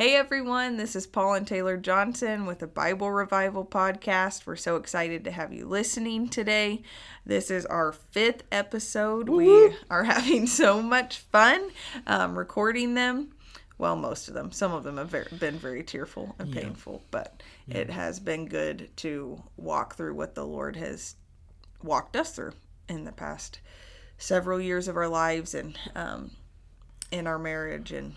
Hey 0.00 0.16
everyone, 0.16 0.78
this 0.78 0.96
is 0.96 1.06
Paul 1.06 1.34
and 1.34 1.46
Taylor 1.46 1.76
Johnson 1.76 2.46
with 2.46 2.60
the 2.60 2.66
Bible 2.66 3.10
Revival 3.12 3.66
Podcast. 3.66 4.46
We're 4.46 4.56
so 4.56 4.76
excited 4.76 5.24
to 5.24 5.30
have 5.30 5.52
you 5.52 5.66
listening 5.66 6.30
today. 6.30 6.80
This 7.26 7.50
is 7.50 7.66
our 7.66 7.92
fifth 7.92 8.44
episode. 8.50 9.28
Woo-woo. 9.28 9.68
We 9.68 9.76
are 9.90 10.04
having 10.04 10.46
so 10.46 10.80
much 10.80 11.18
fun 11.18 11.68
um, 12.06 12.38
recording 12.38 12.94
them. 12.94 13.32
Well, 13.76 13.94
most 13.94 14.28
of 14.28 14.32
them. 14.32 14.52
Some 14.52 14.72
of 14.72 14.84
them 14.84 14.96
have 14.96 15.10
ver- 15.10 15.28
been 15.38 15.58
very 15.58 15.82
tearful 15.84 16.34
and 16.38 16.48
Yeah. 16.54 16.62
painful, 16.62 17.02
but 17.10 17.42
it 17.68 17.90
has 17.90 18.18
been 18.18 18.46
good 18.46 18.88
to 18.96 19.42
walk 19.58 19.96
through 19.96 20.14
what 20.14 20.34
the 20.34 20.46
Lord 20.46 20.76
has 20.76 21.16
walked 21.82 22.16
us 22.16 22.34
through 22.34 22.54
in 22.88 23.04
the 23.04 23.12
past 23.12 23.60
several 24.16 24.62
years 24.62 24.88
of 24.88 24.96
our 24.96 25.08
lives 25.08 25.52
and 25.54 25.78
um, 25.94 26.30
in 27.12 27.26
our 27.26 27.38
marriage 27.38 27.92
and 27.92 28.14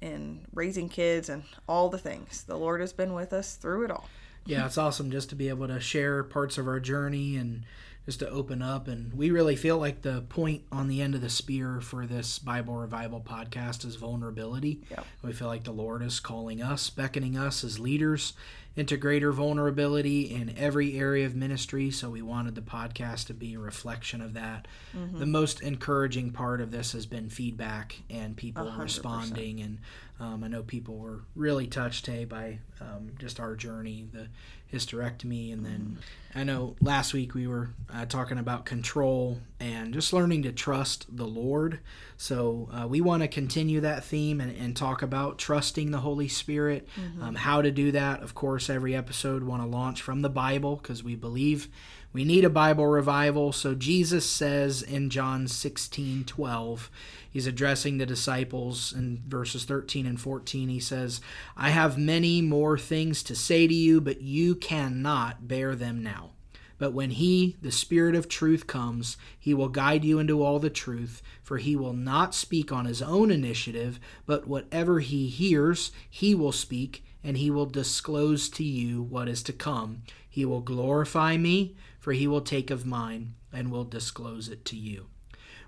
and 0.00 0.44
raising 0.54 0.88
kids 0.88 1.28
and 1.28 1.42
all 1.68 1.88
the 1.88 1.98
things. 1.98 2.44
The 2.44 2.56
Lord 2.56 2.80
has 2.80 2.92
been 2.92 3.14
with 3.14 3.32
us 3.32 3.54
through 3.56 3.84
it 3.84 3.90
all. 3.90 4.08
yeah, 4.46 4.64
it's 4.66 4.78
awesome 4.78 5.10
just 5.10 5.28
to 5.30 5.34
be 5.34 5.48
able 5.48 5.68
to 5.68 5.80
share 5.80 6.22
parts 6.22 6.56
of 6.58 6.66
our 6.68 6.80
journey 6.80 7.36
and 7.36 7.64
just 8.08 8.20
to 8.20 8.30
open 8.30 8.62
up. 8.62 8.88
And 8.88 9.12
we 9.12 9.30
really 9.30 9.54
feel 9.54 9.76
like 9.76 10.00
the 10.00 10.22
point 10.30 10.62
on 10.72 10.88
the 10.88 11.02
end 11.02 11.14
of 11.14 11.20
the 11.20 11.28
spear 11.28 11.82
for 11.82 12.06
this 12.06 12.38
Bible 12.38 12.74
Revival 12.74 13.20
podcast 13.20 13.84
is 13.84 13.96
vulnerability. 13.96 14.80
Yep. 14.90 15.06
We 15.20 15.32
feel 15.34 15.48
like 15.48 15.64
the 15.64 15.72
Lord 15.72 16.02
is 16.02 16.18
calling 16.18 16.62
us, 16.62 16.88
beckoning 16.88 17.36
us 17.36 17.62
as 17.64 17.78
leaders 17.78 18.32
into 18.76 18.96
greater 18.96 19.30
vulnerability 19.30 20.22
in 20.34 20.56
every 20.56 20.98
area 20.98 21.26
of 21.26 21.36
ministry. 21.36 21.90
So 21.90 22.08
we 22.08 22.22
wanted 22.22 22.54
the 22.54 22.62
podcast 22.62 23.26
to 23.26 23.34
be 23.34 23.52
a 23.52 23.58
reflection 23.58 24.22
of 24.22 24.32
that. 24.32 24.68
Mm-hmm. 24.96 25.18
The 25.18 25.26
most 25.26 25.60
encouraging 25.60 26.30
part 26.30 26.62
of 26.62 26.70
this 26.70 26.92
has 26.92 27.04
been 27.04 27.28
feedback 27.28 27.96
and 28.08 28.34
people 28.34 28.68
A 28.68 28.70
hundred 28.70 28.84
responding. 28.84 29.60
And 29.60 29.80
um, 30.20 30.42
I 30.42 30.48
know 30.48 30.62
people 30.62 30.96
were 30.96 31.20
really 31.36 31.66
touched, 31.66 32.06
hey, 32.06 32.24
by 32.24 32.58
um, 32.80 33.10
just 33.18 33.38
our 33.38 33.54
journey, 33.54 34.08
the 34.12 34.28
hysterectomy. 34.72 35.52
And 35.52 35.64
then 35.64 35.98
I 36.34 36.44
know 36.44 36.74
last 36.80 37.14
week 37.14 37.34
we 37.34 37.46
were 37.46 37.70
uh, 37.92 38.04
talking 38.04 38.36
about 38.36 38.64
control 38.64 39.38
and 39.60 39.94
just 39.94 40.12
learning 40.12 40.42
to 40.42 40.52
trust 40.52 41.06
the 41.16 41.24
Lord. 41.26 41.78
So 42.16 42.68
uh, 42.72 42.86
we 42.88 43.00
want 43.00 43.22
to 43.22 43.28
continue 43.28 43.80
that 43.80 44.04
theme 44.04 44.40
and, 44.40 44.54
and 44.56 44.76
talk 44.76 45.02
about 45.02 45.38
trusting 45.38 45.92
the 45.92 46.00
Holy 46.00 46.28
Spirit, 46.28 46.88
um, 47.22 47.36
how 47.36 47.62
to 47.62 47.70
do 47.70 47.92
that. 47.92 48.20
Of 48.22 48.34
course, 48.34 48.68
every 48.68 48.94
episode 48.94 49.44
want 49.44 49.62
to 49.62 49.68
launch 49.68 50.02
from 50.02 50.22
the 50.22 50.28
Bible 50.28 50.76
because 50.76 51.02
we 51.02 51.14
believe 51.14 51.68
we 52.12 52.24
need 52.24 52.44
a 52.44 52.50
Bible 52.50 52.86
revival. 52.86 53.52
So 53.52 53.74
Jesus 53.74 54.28
says 54.28 54.82
in 54.82 55.10
John 55.10 55.46
16 55.46 56.24
12, 56.24 56.90
he's 57.30 57.46
addressing 57.46 57.98
the 57.98 58.06
disciples 58.06 58.92
in 58.92 59.22
verses 59.26 59.64
13 59.64 60.06
and 60.06 60.20
14. 60.20 60.68
He 60.68 60.80
says, 60.80 61.20
I 61.56 61.70
have 61.70 61.98
many 61.98 62.40
more 62.40 62.78
things 62.78 63.22
to 63.24 63.34
say 63.34 63.66
to 63.66 63.74
you, 63.74 64.00
but 64.00 64.22
you 64.22 64.54
cannot 64.54 65.46
bear 65.48 65.74
them 65.74 66.02
now. 66.02 66.30
But 66.78 66.92
when 66.92 67.10
he, 67.10 67.56
the 67.60 67.72
Spirit 67.72 68.14
of 68.14 68.28
truth, 68.28 68.66
comes, 68.68 69.16
he 69.38 69.52
will 69.52 69.68
guide 69.68 70.04
you 70.04 70.20
into 70.20 70.42
all 70.42 70.60
the 70.60 70.70
truth, 70.70 71.22
for 71.42 71.58
he 71.58 71.74
will 71.74 71.92
not 71.92 72.34
speak 72.34 72.70
on 72.70 72.84
his 72.84 73.02
own 73.02 73.32
initiative, 73.32 73.98
but 74.26 74.46
whatever 74.46 75.00
he 75.00 75.26
hears, 75.26 75.90
he 76.08 76.36
will 76.36 76.52
speak, 76.52 77.04
and 77.24 77.36
he 77.36 77.50
will 77.50 77.66
disclose 77.66 78.48
to 78.50 78.64
you 78.64 79.02
what 79.02 79.28
is 79.28 79.42
to 79.42 79.52
come. 79.52 80.02
He 80.28 80.44
will 80.44 80.60
glorify 80.60 81.36
me, 81.36 81.74
for 81.98 82.12
he 82.12 82.26
will 82.26 82.40
take 82.40 82.70
of 82.70 82.86
mine 82.86 83.34
and 83.52 83.70
will 83.70 83.84
disclose 83.84 84.48
it 84.48 84.64
to 84.66 84.76
you 84.76 85.06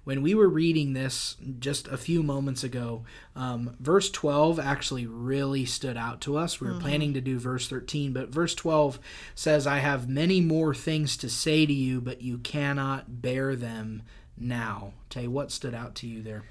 when 0.05 0.23
we 0.23 0.35
were 0.35 0.49
reading 0.49 0.93
this 0.93 1.37
just 1.59 1.87
a 1.89 1.97
few 1.97 2.23
moments 2.23 2.65
ago, 2.65 3.05
um, 3.37 3.77
verse 3.79 4.11
12 4.11 4.59
actually 4.59 5.07
really 5.07 5.65
stood 5.65 5.97
out 5.97 6.21
to 6.23 6.37
us. 6.37 6.61
We 6.61 6.69
were 6.69 6.81
planning 6.81 7.15
to 7.15 7.21
do 7.21 7.39
verse 7.39 7.69
13, 7.69 8.13
but 8.13 8.31
verse 8.31 8.55
12 8.55 8.99
says, 9.35 9.67
I 9.67 9.79
have 9.79 10.09
many 10.09 10.41
more 10.41 10.75
things 10.75 11.17
to 11.19 11.29
say 11.29 11.67
to 11.67 11.73
you, 11.73 12.01
but 12.01 12.23
you 12.23 12.39
cannot 12.39 13.21
bear 13.21 13.55
them 13.55 14.03
now. 14.39 14.95
Tay, 15.11 15.29
what 15.29 15.53
stood 15.53 15.75
out 15.75 15.95
to 15.97 16.07
you 16.07 16.23
there? 16.23 16.45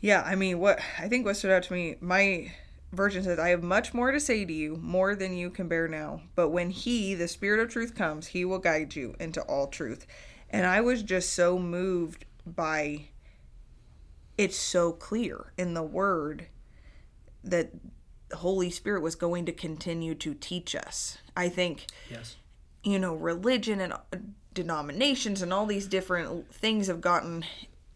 Yeah, 0.00 0.22
I 0.24 0.34
mean, 0.34 0.58
what 0.58 0.78
I 0.98 1.08
think 1.08 1.26
what 1.26 1.36
stood 1.36 1.50
out 1.50 1.64
to 1.64 1.72
me, 1.72 1.96
my 2.00 2.52
version 2.96 3.22
says, 3.22 3.38
I 3.38 3.50
have 3.50 3.62
much 3.62 3.94
more 3.94 4.10
to 4.10 4.18
say 4.20 4.44
to 4.44 4.52
you, 4.52 4.76
more 4.76 5.14
than 5.14 5.36
you 5.36 5.50
can 5.50 5.68
bear 5.68 5.86
now. 5.86 6.22
But 6.34 6.48
when 6.48 6.70
He, 6.70 7.14
the 7.14 7.28
Spirit 7.28 7.60
of 7.60 7.68
truth, 7.70 7.94
comes, 7.94 8.28
He 8.28 8.44
will 8.44 8.58
guide 8.58 8.96
you 8.96 9.14
into 9.20 9.42
all 9.42 9.66
truth. 9.68 10.06
And 10.50 10.66
I 10.66 10.80
was 10.80 11.02
just 11.02 11.32
so 11.32 11.58
moved 11.58 12.24
by 12.44 13.08
it's 14.38 14.56
so 14.58 14.92
clear 14.92 15.52
in 15.56 15.74
the 15.74 15.82
Word 15.82 16.46
that 17.42 17.70
the 18.28 18.36
Holy 18.36 18.70
Spirit 18.70 19.02
was 19.02 19.14
going 19.14 19.46
to 19.46 19.52
continue 19.52 20.14
to 20.16 20.34
teach 20.34 20.74
us. 20.74 21.18
I 21.36 21.48
think 21.48 21.86
Yes. 22.10 22.36
you 22.82 22.98
know, 22.98 23.14
religion 23.14 23.80
and 23.80 23.92
uh, 23.92 23.98
denominations 24.52 25.42
and 25.42 25.52
all 25.52 25.66
these 25.66 25.86
different 25.86 26.52
things 26.52 26.86
have 26.88 27.00
gotten 27.00 27.44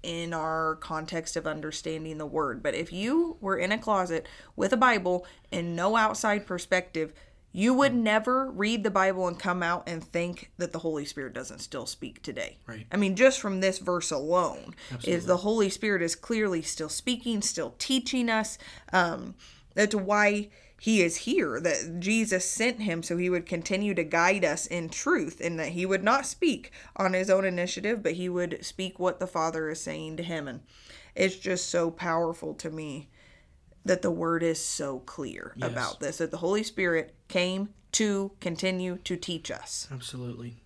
in 0.03 0.33
our 0.33 0.77
context 0.77 1.37
of 1.37 1.47
understanding 1.47 2.19
the 2.19 2.27
word. 2.27 2.63
But 2.63 2.75
if 2.75 2.93
you 2.93 3.37
were 3.41 3.57
in 3.57 3.73
a 3.73 3.79
closet 3.79 4.27
with 4.57 4.73
a 4.73 4.77
Bible 4.77 5.27
and 5.53 5.77
no 5.77 5.97
outside 5.97 6.47
perspective, 6.47 7.13
you 7.53 7.75
would 7.75 7.95
never 7.95 8.51
read 8.51 8.85
the 8.85 8.91
Bible 8.91 9.27
and 9.27 9.39
come 9.39 9.63
out 9.63 9.89
and 9.89 10.05
think 10.05 10.53
that 10.59 10.73
the 10.73 10.79
Holy 10.79 11.05
Spirit 11.05 11.35
doesn't 11.35 11.59
still 11.59 11.87
speak 11.87 12.23
today. 12.23 12.59
Right. 12.67 12.87
I 12.93 12.97
mean, 12.97 13.17
just 13.17 13.41
from 13.41 13.61
this 13.61 13.79
verse 13.79 14.13
alone, 14.13 14.75
is 15.05 15.27
the 15.27 15.39
Holy 15.39 15.69
Spirit 15.69 16.01
is 16.01 16.15
clearly 16.15 16.63
still 16.63 16.89
speaking, 16.89 17.43
still 17.43 17.75
teaching 17.79 18.31
us. 18.31 18.57
Um, 18.93 19.35
that's 19.75 19.95
why 19.97 20.51
he 20.83 21.03
is 21.03 21.19
here. 21.19 21.61
That 21.61 22.01
Jesus 22.01 22.49
sent 22.49 22.81
him 22.81 23.03
so 23.03 23.19
he 23.19 23.29
would 23.29 23.45
continue 23.45 23.93
to 23.95 24.03
guide 24.03 24.47
us 24.47 24.67
in 24.67 24.89
truth, 24.89 25.39
and 25.45 25.59
that 25.61 25.69
he 25.69 25.85
would 25.85 26.03
not 26.03 26.25
speak 26.25 26.73
on 26.97 27.13
his 27.13 27.29
own 27.29 27.45
initiative, 27.45 28.03
but 28.03 28.15
he 28.15 28.31
would 28.31 28.65
speak 28.65 28.99
what 28.99 29.21
the 29.21 29.27
Father 29.27 29.69
is 29.69 29.81
saying 29.83 30.17
to 30.17 30.23
him. 30.23 30.49
And 30.49 30.61
it's 31.15 31.37
just 31.37 31.69
so 31.69 31.91
powerful 31.91 32.55
to 32.55 32.71
me 32.71 33.11
that 33.85 34.01
the 34.01 34.11
word 34.11 34.43
is 34.43 34.59
so 34.65 35.01
clear 35.01 35.53
Yes. 35.57 35.71
about 35.71 36.01
this. 36.01 36.17
That 36.17 36.31
the 36.31 36.39
Holy 36.39 36.63
Spirit 36.63 37.15
came 37.29 37.69
to 37.93 38.33
continue 38.41 38.97
to 39.05 39.17
teach 39.17 39.51
us. 39.51 39.87
Absolutely. 39.93 40.57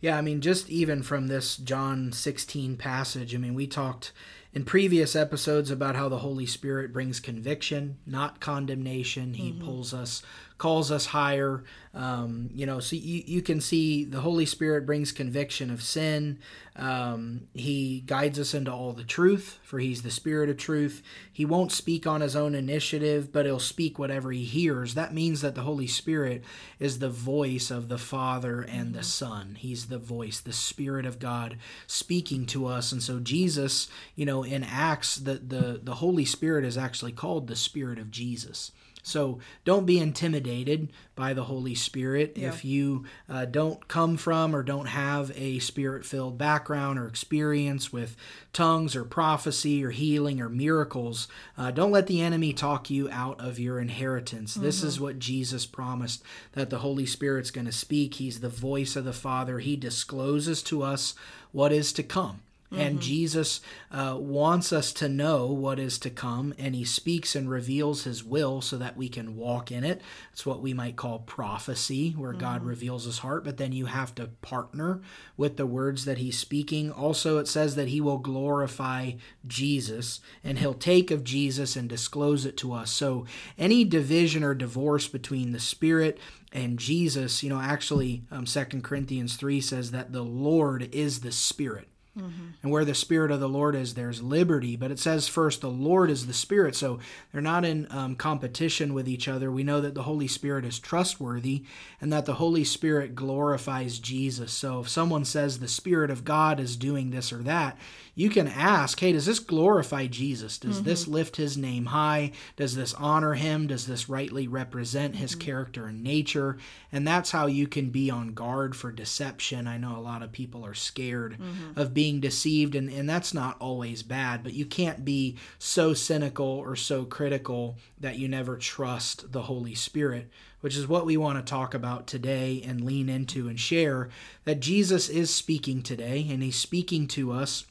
Yeah, 0.00 0.18
I 0.18 0.22
mean, 0.22 0.40
just 0.40 0.68
even 0.70 1.04
from 1.04 1.28
this 1.28 1.56
John 1.56 2.10
16 2.10 2.76
passage, 2.76 3.32
I 3.32 3.38
mean, 3.38 3.54
we 3.54 3.68
talked 3.68 4.10
in 4.54 4.64
previous 4.64 5.16
episodes 5.16 5.70
about 5.70 5.96
how 5.96 6.08
the 6.08 6.18
Holy 6.18 6.46
Spirit 6.46 6.92
brings 6.92 7.20
conviction, 7.20 7.98
not 8.06 8.40
condemnation. 8.40 9.34
He 9.34 9.52
mm-hmm. 9.52 9.64
pulls 9.64 9.94
us, 9.94 10.22
calls 10.62 10.92
us 10.92 11.06
higher. 11.06 11.64
Um, 11.92 12.48
you 12.54 12.66
know, 12.66 12.78
so 12.78 12.94
you, 12.94 13.24
you 13.26 13.42
can 13.42 13.60
see 13.60 14.04
the 14.04 14.20
Holy 14.20 14.46
Spirit 14.46 14.86
brings 14.86 15.10
conviction 15.10 15.72
of 15.72 15.82
sin. 15.82 16.38
Um, 16.76 17.48
he 17.52 18.04
guides 18.06 18.38
us 18.38 18.54
into 18.54 18.70
all 18.70 18.92
the 18.92 19.02
truth, 19.02 19.58
for 19.64 19.80
He's 19.80 20.02
the 20.02 20.10
Spirit 20.12 20.48
of 20.48 20.56
truth. 20.56 21.02
He 21.32 21.44
won't 21.44 21.72
speak 21.72 22.06
on 22.06 22.20
His 22.20 22.36
own 22.36 22.54
initiative, 22.54 23.32
but 23.32 23.44
He'll 23.44 23.58
speak 23.58 23.98
whatever 23.98 24.30
He 24.30 24.44
hears. 24.44 24.94
That 24.94 25.12
means 25.12 25.40
that 25.40 25.56
the 25.56 25.62
Holy 25.62 25.88
Spirit 25.88 26.44
is 26.78 27.00
the 27.00 27.10
voice 27.10 27.72
of 27.72 27.88
the 27.88 27.98
Father 27.98 28.60
and 28.60 28.94
the 28.94 29.02
Son. 29.02 29.56
He's 29.58 29.86
the 29.86 29.98
voice, 29.98 30.38
the 30.38 30.52
Spirit 30.52 31.04
of 31.04 31.18
God 31.18 31.58
speaking 31.88 32.46
to 32.46 32.66
us. 32.66 32.92
And 32.92 33.02
so 33.02 33.18
Jesus, 33.18 33.88
you 34.14 34.24
know, 34.24 34.44
in 34.44 34.62
Acts, 34.62 35.16
the 35.16 35.34
the, 35.34 35.80
the 35.82 35.96
Holy 35.96 36.24
Spirit 36.24 36.64
is 36.64 36.78
actually 36.78 37.12
called 37.12 37.48
the 37.48 37.56
Spirit 37.56 37.98
of 37.98 38.12
Jesus. 38.12 38.70
So 39.02 39.40
don't 39.64 39.84
be 39.84 39.98
intimidated 39.98 40.92
by 41.16 41.34
the 41.34 41.44
Holy 41.44 41.74
Spirit 41.74 42.32
if 42.36 42.64
you 42.64 43.04
uh, 43.28 43.44
don't 43.44 43.86
come 43.88 44.16
from 44.16 44.54
or 44.54 44.62
don't 44.62 44.86
have 44.86 45.32
a 45.34 45.58
spirit 45.58 46.04
filled 46.06 46.38
background 46.38 46.98
or 46.98 47.06
experience 47.06 47.92
with 47.92 48.16
tongues 48.52 48.94
or 48.94 49.04
prophecy 49.04 49.84
or 49.84 49.90
healing 49.90 50.40
or 50.40 50.48
miracles. 50.48 51.28
Uh, 51.58 51.70
don't 51.70 51.90
let 51.90 52.06
the 52.06 52.22
enemy 52.22 52.52
talk 52.52 52.90
you 52.90 53.10
out 53.10 53.40
of 53.40 53.58
your 53.58 53.80
inheritance. 53.80 54.54
This 54.54 54.82
is 54.82 55.00
what 55.00 55.18
Jesus 55.18 55.66
promised 55.66 56.22
that 56.52 56.70
the 56.70 56.78
Holy 56.78 57.06
Spirit's 57.06 57.50
going 57.50 57.66
to 57.66 57.72
speak. 57.72 58.14
He's 58.14 58.40
the 58.40 58.48
voice 58.48 58.96
of 58.96 59.04
the 59.04 59.12
Father, 59.12 59.58
He 59.58 59.76
discloses 59.76 60.62
to 60.64 60.82
us 60.82 61.14
what 61.50 61.72
is 61.72 61.92
to 61.94 62.02
come. 62.02 62.40
And 62.80 63.00
Jesus 63.00 63.60
uh, 63.90 64.16
wants 64.18 64.72
us 64.72 64.92
to 64.94 65.08
know 65.08 65.46
what 65.46 65.78
is 65.78 65.98
to 65.98 66.10
come, 66.10 66.54
and 66.58 66.74
he 66.74 66.84
speaks 66.84 67.34
and 67.34 67.50
reveals 67.50 68.04
his 68.04 68.24
will 68.24 68.60
so 68.62 68.78
that 68.78 68.96
we 68.96 69.08
can 69.08 69.36
walk 69.36 69.70
in 69.70 69.84
it. 69.84 70.00
It's 70.32 70.46
what 70.46 70.62
we 70.62 70.72
might 70.72 70.96
call 70.96 71.18
prophecy, 71.20 72.12
where 72.12 72.32
God 72.32 72.62
reveals 72.62 73.04
his 73.04 73.18
heart, 73.18 73.44
but 73.44 73.58
then 73.58 73.72
you 73.72 73.86
have 73.86 74.14
to 74.14 74.28
partner 74.40 75.02
with 75.36 75.56
the 75.56 75.66
words 75.66 76.04
that 76.06 76.18
he's 76.18 76.38
speaking. 76.38 76.90
Also, 76.90 77.38
it 77.38 77.48
says 77.48 77.74
that 77.76 77.88
he 77.88 78.00
will 78.00 78.18
glorify 78.18 79.12
Jesus, 79.46 80.20
and 80.42 80.58
he'll 80.58 80.72
take 80.72 81.10
of 81.10 81.24
Jesus 81.24 81.76
and 81.76 81.88
disclose 81.88 82.46
it 82.46 82.56
to 82.58 82.72
us. 82.72 82.90
So, 82.90 83.26
any 83.58 83.84
division 83.84 84.42
or 84.42 84.54
divorce 84.54 85.08
between 85.08 85.52
the 85.52 85.60
Spirit 85.60 86.18
and 86.52 86.78
Jesus, 86.78 87.42
you 87.42 87.50
know, 87.50 87.60
actually, 87.60 88.24
um, 88.30 88.44
2 88.44 88.64
Corinthians 88.82 89.36
3 89.36 89.60
says 89.60 89.90
that 89.90 90.12
the 90.12 90.22
Lord 90.22 90.88
is 90.94 91.20
the 91.20 91.32
Spirit. 91.32 91.88
Mm-hmm. 92.18 92.48
And 92.62 92.70
where 92.70 92.84
the 92.84 92.94
Spirit 92.94 93.30
of 93.30 93.40
the 93.40 93.48
Lord 93.48 93.74
is, 93.74 93.94
there's 93.94 94.22
liberty. 94.22 94.76
But 94.76 94.90
it 94.90 94.98
says 94.98 95.28
first, 95.28 95.62
the 95.62 95.70
Lord 95.70 96.10
is 96.10 96.26
the 96.26 96.34
Spirit. 96.34 96.76
So 96.76 96.98
they're 97.32 97.40
not 97.40 97.64
in 97.64 97.86
um, 97.90 98.16
competition 98.16 98.92
with 98.92 99.08
each 99.08 99.28
other. 99.28 99.50
We 99.50 99.62
know 99.62 99.80
that 99.80 99.94
the 99.94 100.02
Holy 100.02 100.28
Spirit 100.28 100.66
is 100.66 100.78
trustworthy 100.78 101.64
and 102.02 102.12
that 102.12 102.26
the 102.26 102.34
Holy 102.34 102.64
Spirit 102.64 103.14
glorifies 103.14 103.98
Jesus. 103.98 104.52
So 104.52 104.80
if 104.80 104.90
someone 104.90 105.24
says 105.24 105.58
the 105.58 105.68
Spirit 105.68 106.10
of 106.10 106.24
God 106.24 106.60
is 106.60 106.76
doing 106.76 107.10
this 107.10 107.32
or 107.32 107.42
that, 107.44 107.78
you 108.14 108.28
can 108.28 108.46
ask, 108.46 109.00
hey, 109.00 109.12
does 109.12 109.24
this 109.24 109.38
glorify 109.38 110.06
Jesus? 110.06 110.58
Does 110.58 110.76
mm-hmm. 110.76 110.84
this 110.84 111.08
lift 111.08 111.36
his 111.36 111.56
name 111.56 111.86
high? 111.86 112.32
Does 112.56 112.76
this 112.76 112.92
honor 112.94 113.34
him? 113.34 113.66
Does 113.66 113.86
this 113.86 114.08
rightly 114.08 114.46
represent 114.46 115.16
his 115.16 115.30
mm-hmm. 115.30 115.40
character 115.40 115.86
and 115.86 116.02
nature? 116.02 116.58
And 116.90 117.06
that's 117.08 117.30
how 117.30 117.46
you 117.46 117.66
can 117.66 117.88
be 117.88 118.10
on 118.10 118.34
guard 118.34 118.76
for 118.76 118.92
deception. 118.92 119.66
I 119.66 119.78
know 119.78 119.96
a 119.96 120.00
lot 120.00 120.22
of 120.22 120.30
people 120.30 120.64
are 120.66 120.74
scared 120.74 121.38
mm-hmm. 121.38 121.80
of 121.80 121.94
being 121.94 122.20
deceived, 122.20 122.74
and, 122.74 122.90
and 122.90 123.08
that's 123.08 123.32
not 123.32 123.56
always 123.60 124.02
bad, 124.02 124.42
but 124.42 124.52
you 124.52 124.66
can't 124.66 125.06
be 125.06 125.36
so 125.58 125.94
cynical 125.94 126.46
or 126.46 126.76
so 126.76 127.04
critical 127.04 127.78
that 127.98 128.18
you 128.18 128.28
never 128.28 128.58
trust 128.58 129.32
the 129.32 129.42
Holy 129.42 129.74
Spirit 129.74 130.30
which 130.60 130.76
is 130.76 130.86
what 130.86 131.04
we 131.04 131.16
want 131.16 131.44
to 131.44 131.50
talk 131.50 131.74
about 131.74 132.06
today 132.06 132.62
and 132.64 132.84
lean 132.84 133.08
into 133.08 133.48
and 133.48 133.58
share 133.58 134.08
that 134.44 134.60
Jesus 134.60 135.08
is 135.08 135.34
speaking 135.34 135.82
today, 135.82 136.24
and 136.30 136.40
He's 136.40 136.54
speaking 136.54 137.08
to 137.08 137.32
us 137.32 137.64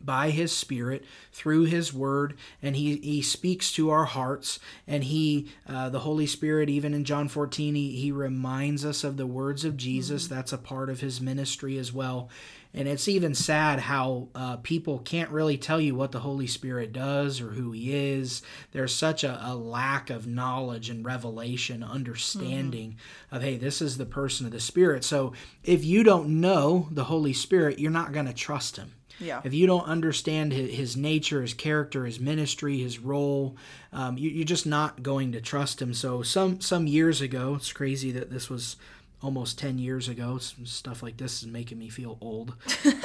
by 0.00 0.30
his 0.30 0.52
spirit 0.52 1.04
through 1.32 1.64
his 1.64 1.92
word 1.92 2.34
and 2.62 2.76
he, 2.76 2.96
he 2.96 3.22
speaks 3.22 3.72
to 3.72 3.90
our 3.90 4.04
hearts 4.04 4.58
and 4.86 5.04
he 5.04 5.48
uh, 5.68 5.88
the 5.88 6.00
holy 6.00 6.26
spirit 6.26 6.68
even 6.68 6.94
in 6.94 7.04
john 7.04 7.28
14 7.28 7.74
he, 7.74 7.92
he 7.92 8.12
reminds 8.12 8.84
us 8.84 9.04
of 9.04 9.16
the 9.16 9.26
words 9.26 9.64
of 9.64 9.76
jesus. 9.76 10.24
Mm-hmm. 10.24 10.34
that's 10.34 10.52
a 10.52 10.58
part 10.58 10.90
of 10.90 11.00
his 11.00 11.20
ministry 11.20 11.78
as 11.78 11.92
well. 11.92 12.28
And 12.74 12.86
it's 12.86 13.08
even 13.08 13.34
sad 13.34 13.80
how 13.80 14.28
uh, 14.34 14.56
people 14.58 14.98
can't 14.98 15.30
really 15.30 15.56
tell 15.56 15.80
you 15.80 15.94
what 15.94 16.12
the 16.12 16.20
holy 16.20 16.46
spirit 16.46 16.92
does 16.92 17.40
or 17.40 17.48
who 17.48 17.72
he 17.72 17.94
is. 17.94 18.42
There's 18.72 18.94
such 18.94 19.24
a, 19.24 19.40
a 19.42 19.54
lack 19.54 20.10
of 20.10 20.26
knowledge 20.26 20.90
and 20.90 21.04
revelation 21.04 21.82
understanding 21.82 22.90
mm-hmm. 22.90 23.36
of 23.36 23.42
hey 23.42 23.56
this 23.56 23.80
is 23.80 23.96
the 23.96 24.06
person 24.06 24.44
of 24.46 24.52
the 24.52 24.60
spirit. 24.60 25.02
So 25.02 25.32
if 25.64 25.84
you 25.84 26.02
don't 26.02 26.40
know 26.40 26.88
the 26.90 27.04
holy 27.04 27.32
spirit 27.32 27.78
you're 27.78 27.90
not 27.90 28.12
going 28.12 28.26
to 28.26 28.34
trust 28.34 28.76
him 28.76 28.92
yeah. 29.18 29.40
If 29.44 29.54
you 29.54 29.66
don't 29.66 29.84
understand 29.84 30.52
his, 30.52 30.74
his 30.74 30.96
nature, 30.96 31.42
his 31.42 31.54
character, 31.54 32.04
his 32.04 32.20
ministry, 32.20 32.78
his 32.78 32.98
role, 32.98 33.56
um, 33.92 34.16
you, 34.18 34.42
are 34.42 34.44
just 34.44 34.66
not 34.66 35.02
going 35.02 35.32
to 35.32 35.40
trust 35.40 35.82
him. 35.82 35.94
So 35.94 36.22
some 36.22 36.60
some 36.60 36.86
years 36.86 37.20
ago, 37.20 37.54
it's 37.56 37.72
crazy 37.72 38.12
that 38.12 38.30
this 38.30 38.48
was 38.48 38.76
almost 39.22 39.58
10 39.58 39.78
years 39.78 40.08
ago. 40.08 40.38
Stuff 40.38 41.02
like 41.02 41.16
this 41.16 41.42
is 41.42 41.48
making 41.48 41.78
me 41.78 41.88
feel 41.88 42.18
old. 42.20 42.54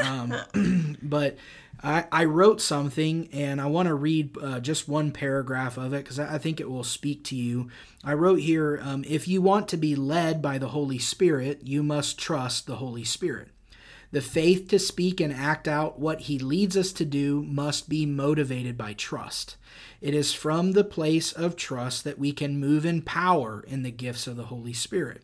Um, 0.03 0.35
but 1.01 1.37
I, 1.81 2.05
I, 2.11 2.25
wrote 2.25 2.61
something 2.61 3.29
and 3.33 3.59
I 3.59 3.65
want 3.65 3.87
to 3.87 3.95
read 3.95 4.37
uh, 4.37 4.59
just 4.59 4.87
one 4.87 5.11
paragraph 5.11 5.77
of 5.77 5.93
it 5.93 6.03
because 6.03 6.19
I, 6.19 6.35
I, 6.35 6.37
think 6.37 6.59
it 6.59 6.69
will 6.69 6.83
speak 6.83 7.23
to 7.25 7.35
you. 7.35 7.69
I 8.03 8.13
wrote 8.13 8.39
here 8.39 8.79
um, 8.83 9.03
if 9.07 9.27
you 9.27 9.41
want 9.41 9.67
to 9.69 9.77
be 9.77 9.95
led 9.95 10.41
by 10.41 10.59
the 10.59 10.69
Holy 10.69 10.99
Spirit, 10.99 11.61
you 11.63 11.81
must 11.81 12.19
trust 12.19 12.67
the 12.67 12.75
Holy 12.75 13.03
Spirit. 13.03 13.49
The 14.13 14.21
faith 14.21 14.67
to 14.67 14.77
speak 14.77 15.19
and 15.19 15.33
act 15.33 15.67
out 15.67 15.99
what 15.99 16.21
he 16.21 16.37
leads 16.37 16.77
us 16.77 16.93
to 16.93 17.03
do 17.03 17.41
must 17.41 17.89
be 17.89 18.05
motivated 18.05 18.77
by 18.77 18.93
trust. 18.93 19.57
It 20.01 20.13
is 20.13 20.35
from 20.35 20.73
the 20.73 20.83
place 20.83 21.31
of 21.31 21.55
trust 21.55 22.03
that 22.03 22.19
we 22.19 22.31
can 22.31 22.59
move 22.59 22.85
in 22.85 23.01
power 23.01 23.65
in 23.67 23.81
the 23.81 23.89
gifts 23.89 24.27
of 24.27 24.35
the 24.35 24.45
Holy 24.45 24.71
Spirit. 24.71 25.23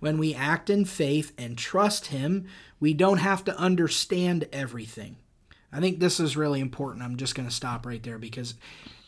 When 0.00 0.18
we 0.18 0.34
act 0.34 0.68
in 0.68 0.84
faith 0.84 1.32
and 1.38 1.56
trust 1.56 2.06
Him, 2.06 2.48
we 2.80 2.92
don't 2.92 3.18
have 3.18 3.44
to 3.44 3.56
understand 3.56 4.48
everything. 4.52 5.14
I 5.74 5.80
think 5.80 5.98
this 5.98 6.20
is 6.20 6.36
really 6.36 6.60
important. 6.60 7.02
I'm 7.02 7.16
just 7.16 7.34
going 7.34 7.48
to 7.48 7.54
stop 7.54 7.84
right 7.84 8.02
there 8.02 8.18
because 8.18 8.54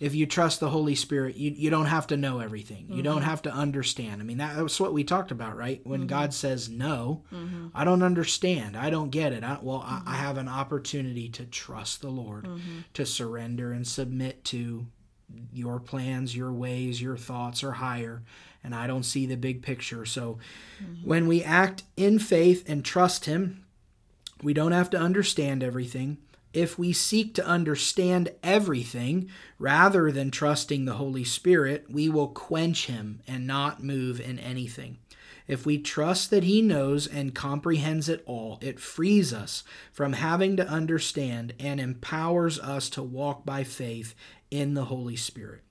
if 0.01 0.17
you 0.17 0.27
trust 0.27 0.59
the 0.59 0.69
Holy 0.69 0.97
Spirit, 0.97 1.37
you, 1.37 1.53
you 1.53 1.71
don't 1.71 1.87
have 1.87 2.09
to 2.09 2.17
know 2.17 2.41
everything. 2.41 2.87
You 2.89 2.97
mm-hmm. 2.97 3.03
don't 3.05 3.23
have 3.23 3.43
to 3.43 3.53
understand. 3.53 4.21
I 4.21 4.25
mean, 4.25 4.39
that, 4.39 4.57
that's 4.57 4.81
what 4.81 4.93
we 4.93 5.05
talked 5.05 5.31
about, 5.31 5.57
right? 5.57 5.81
When 5.85 6.01
mm-hmm. 6.01 6.09
God 6.09 6.35
says 6.35 6.69
no, 6.69 7.23
mm-hmm. 7.33 7.69
I 7.73 7.85
don't 7.85 8.03
understand. 8.03 8.77
I 8.77 8.91
don't 8.91 9.11
get 9.11 9.33
it. 9.33 9.45
I, 9.45 9.59
well, 9.63 9.85
I, 9.87 9.95
I, 9.95 9.99
mm-hmm. 9.99 10.15
have 10.15 10.39
an 10.39 10.49
opportunity 10.49 11.29
to 11.31 11.47
trust 11.47 12.03
the 12.03 12.11
Lord, 12.11 12.45
mm-hmm. 12.45 12.81
to 12.95 13.07
surrender 13.07 13.73
and 13.73 13.87
submit 13.87 14.45
to 14.47 14.87
your 15.53 15.79
plans, 15.79 16.37
your 16.37 16.53
ways, 16.53 17.01
your 17.01 17.17
thoughts 17.17 17.62
are 17.62 17.73
higher. 17.73 18.23
And 18.65 18.75
I 18.75 18.89
don't 18.89 19.05
see 19.05 19.27
the 19.27 19.37
big 19.37 19.62
picture. 19.62 20.05
So 20.05 20.39
mm-hmm. 20.83 21.09
when 21.09 21.29
we 21.29 21.45
act 21.45 21.85
in 21.97 22.19
faith 22.19 22.69
and 22.69 22.85
trust 22.85 23.27
Him, 23.27 23.65
we 24.43 24.53
don't 24.53 24.73
have 24.73 24.91
to 24.91 24.99
understand 24.99 25.62
everything 25.62 26.19
if 26.53 26.79
we 26.79 26.93
seek 26.93 27.35
to 27.35 27.47
understand 27.47 28.31
everything 28.43 29.29
rather 29.59 30.11
than 30.11 30.31
trusting 30.31 30.85
the 30.85 30.95
Holy 30.95 31.25
Spirit, 31.25 31.87
we 31.91 32.09
will 32.09 32.29
quench 32.29 32.87
him 32.87 33.21
and 33.27 33.47
not 33.47 33.83
move 33.83 34.21
in 34.21 34.39
anything. 34.39 34.99
If 35.47 35.65
we 35.65 35.79
trust 35.79 36.31
that 36.31 36.43
He 36.43 36.61
knows 36.61 37.07
and 37.07 37.35
comprehends 37.35 38.09
it 38.09 38.23
all, 38.27 38.59
it 38.61 38.81
frees 38.81 39.33
us 39.33 39.63
from 39.93 40.15
having 40.15 40.57
to 40.57 40.69
understand 40.69 41.55
and 41.61 41.79
empowers 41.79 42.59
us 42.59 42.91
to 42.91 43.03
walk 43.03 43.45
by 43.47 43.63
faith 43.63 44.15
in 44.51 44.75
the 44.75 44.87
Holy 44.87 45.17
Spirit. 45.17 45.63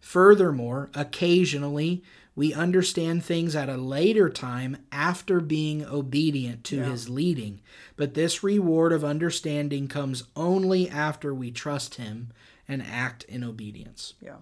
Furthermore, 0.00 0.90
occasionally 0.94 2.02
we 2.40 2.54
understand 2.54 3.22
things 3.22 3.54
at 3.54 3.68
a 3.68 3.76
later 3.76 4.30
time 4.30 4.74
after 4.90 5.40
being 5.40 5.84
obedient 5.84 6.64
to 6.64 6.76
yeah. 6.76 6.84
his 6.84 7.06
leading. 7.06 7.60
But 7.96 8.14
this 8.14 8.42
reward 8.42 8.94
of 8.94 9.04
understanding 9.04 9.88
comes 9.88 10.24
only 10.34 10.88
after 10.88 11.34
we 11.34 11.50
trust 11.50 11.96
him 11.96 12.32
and 12.66 12.82
act 12.82 13.24
in 13.24 13.44
obedience. 13.44 14.14
Yeah. 14.22 14.38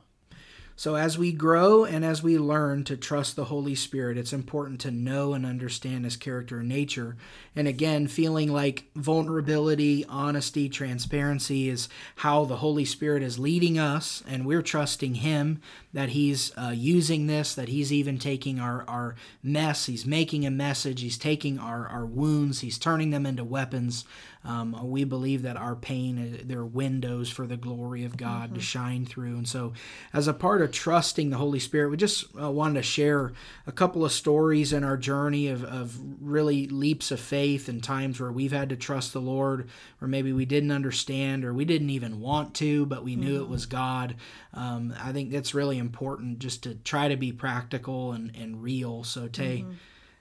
So, 0.79 0.95
as 0.95 1.19
we 1.19 1.33
grow 1.33 1.85
and 1.85 2.05
as 2.05 2.23
we 2.23 2.39
learn 2.39 2.85
to 2.85 2.97
trust 2.97 3.35
the 3.35 3.47
Holy 3.47 3.75
Spirit, 3.75 4.17
it's 4.17 4.33
important 4.33 4.81
to 4.83 4.93
know 4.93 5.35
and 5.35 5.45
understand 5.45 6.05
His 6.05 6.17
character 6.17 6.61
and 6.61 6.69
nature. 6.69 7.17
And 7.57 7.67
again, 7.67 8.07
feeling 8.07 8.53
like 8.53 8.85
vulnerability, 8.95 10.05
honesty, 10.09 10.69
transparency 10.69 11.69
is 11.69 11.89
how 12.15 12.45
the 12.45 12.59
Holy 12.59 12.85
Spirit 12.85 13.25
is 13.25 13.41
leading 13.41 13.77
us, 13.77 14.23
and 14.29 14.47
we're 14.47 14.63
trusting 14.63 15.17
Him 15.17 15.61
that 15.93 16.11
He's 16.11 16.57
uh, 16.57 16.73
using 16.77 17.27
this, 17.27 17.57
that 17.57 17.67
He's 17.67 17.93
even 17.93 18.17
taking 18.17 18.61
our, 18.61 18.85
our 18.87 19.17
mess, 19.43 19.87
He's 19.87 20.07
making 20.07 20.47
a 20.47 20.51
message, 20.53 21.01
He's 21.01 21.19
taking 21.19 21.59
our, 21.59 21.89
our 21.89 22.07
wounds, 22.07 22.61
He's 22.61 22.79
turning 22.79 23.11
them 23.11 23.27
into 23.27 23.43
weapons. 23.43 24.05
Um, 24.45 24.89
we 24.89 25.05
believe 25.05 25.43
that 25.43 25.57
our 25.57 25.75
pain, 25.75 26.19
uh, 26.19 26.43
they're 26.45 26.65
windows 26.65 27.29
for 27.29 27.47
the 27.47 27.57
glory 27.57 28.05
of 28.05 28.17
God 28.17 28.47
mm-hmm. 28.47 28.55
to 28.55 28.61
shine 28.61 29.05
through. 29.05 29.37
And 29.37 29.49
so, 29.49 29.73
as 30.13 30.29
a 30.29 30.33
part 30.33 30.63
of 30.63 30.71
trusting 30.71 31.31
the 31.31 31.37
Holy 31.37 31.59
Spirit, 31.59 31.91
we 31.91 31.97
just 31.97 32.25
uh, 32.41 32.51
wanted 32.51 32.75
to 32.75 32.83
share 32.83 33.33
a 33.67 33.73
couple 33.73 34.05
of 34.05 34.13
stories 34.13 34.73
in 34.73 34.85
our 34.85 34.97
journey 34.97 35.49
of, 35.49 35.65
of 35.65 35.99
really 36.21 36.69
leaps 36.69 37.11
of 37.11 37.21
faith 37.21 37.69
and 37.69 37.83
times 37.83 38.21
where 38.21 38.31
we've 38.31 38.53
had 38.53 38.69
to 38.69 38.77
trust 38.77 39.13
the 39.13 39.21
Lord, 39.21 39.69
or 40.01 40.07
maybe 40.07 40.33
we 40.33 40.45
didn't 40.45 40.73
understand, 40.73 41.45
or 41.45 41.53
we 41.53 41.65
didn't 41.65 41.91
even 41.91 42.21
want 42.21 42.55
to, 42.55 42.87
but 42.87 43.05
we 43.05 43.17
knew 43.17 43.35
mm-hmm. 43.35 43.43
it 43.43 43.49
was 43.49 43.67
God. 43.67 44.15
Um, 44.55 44.95
I 45.03 45.13
think 45.13 45.31
that's 45.31 45.55
really 45.55 45.79
important 45.79 46.39
just 46.39 46.63
to 46.63 46.75
try 46.77 47.09
to 47.09 47.17
be 47.17 47.33
practical 47.33 48.13
and, 48.13 48.35
and 48.37 48.63
real. 48.63 49.03
So, 49.03 49.27
Tay, 49.27 49.59
mm-hmm. 49.59 49.73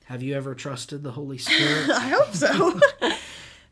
have 0.06 0.24
you 0.24 0.36
ever 0.36 0.56
trusted 0.56 1.04
the 1.04 1.12
Holy 1.12 1.38
Spirit? 1.38 1.92
I 1.92 2.10
hope 2.10 2.34
so. 2.34 2.80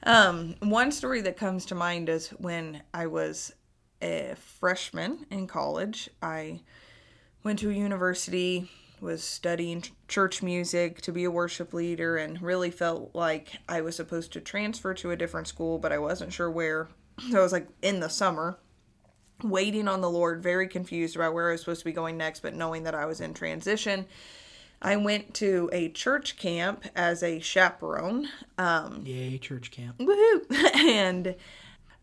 Um, 0.06 0.56
one 0.60 0.92
story 0.92 1.22
that 1.22 1.36
comes 1.36 1.66
to 1.66 1.76
mind 1.76 2.10
is 2.10 2.30
when 2.30 2.84
I 2.94 3.08
was 3.08 3.54
a 4.02 4.36
freshman 4.38 5.26
in 5.32 5.48
college. 5.48 6.10
I 6.22 6.62
went 7.44 7.60
to 7.60 7.72
a 7.72 7.74
university, 7.74 8.70
was 9.02 9.24
studying 9.24 9.84
church 10.08 10.44
music 10.44 11.02
to 11.02 11.12
be 11.12 11.24
a 11.24 11.32
worship 11.32 11.74
leader, 11.74 12.18
and 12.18 12.42
really 12.42 12.70
felt 12.70 13.16
like 13.16 13.54
I 13.68 13.82
was 13.82 13.96
supposed 13.96 14.32
to 14.34 14.42
transfer 14.42 14.94
to 14.94 15.12
a 15.12 15.16
different 15.16 15.48
school, 15.48 15.80
but 15.80 15.92
I 15.92 15.98
wasn't 15.98 16.34
sure 16.34 16.52
where. 16.52 16.90
So 17.32 17.40
I 17.40 17.44
was 17.44 17.54
like 17.54 17.70
in 17.82 18.02
the 18.02 18.10
summer, 18.10 18.60
waiting 19.42 19.88
on 19.88 20.02
the 20.02 20.10
Lord, 20.10 20.44
very 20.44 20.68
confused 20.68 21.16
about 21.16 21.34
where 21.34 21.48
I 21.48 21.54
was 21.54 21.62
supposed 21.62 21.80
to 21.80 21.86
be 21.86 21.94
going 21.94 22.18
next, 22.18 22.42
but 22.42 22.54
knowing 22.54 22.84
that 22.84 22.94
I 22.94 23.06
was 23.06 23.22
in 23.22 23.34
transition. 23.34 24.06
I 24.86 24.98
went 24.98 25.34
to 25.36 25.68
a 25.74 25.90
church 25.90 26.38
camp 26.38 26.86
as 26.96 27.24
a 27.24 27.40
chaperone. 27.40 28.30
Um, 28.60 29.02
Yay, 29.04 29.40
church 29.40 29.72
camp. 29.72 29.98
Woohoo! 29.98 30.46
and 30.76 31.36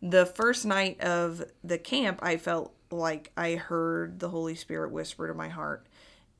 the 0.01 0.25
first 0.25 0.65
night 0.65 0.99
of 0.99 1.45
the 1.63 1.77
camp, 1.77 2.19
I 2.21 2.35
felt 2.35 2.73
like 2.91 3.31
I 3.37 3.55
heard 3.55 4.19
the 4.19 4.27
Holy 4.27 4.55
Spirit 4.55 4.91
whisper 4.91 5.29
to 5.29 5.33
my 5.33 5.47
heart, 5.47 5.87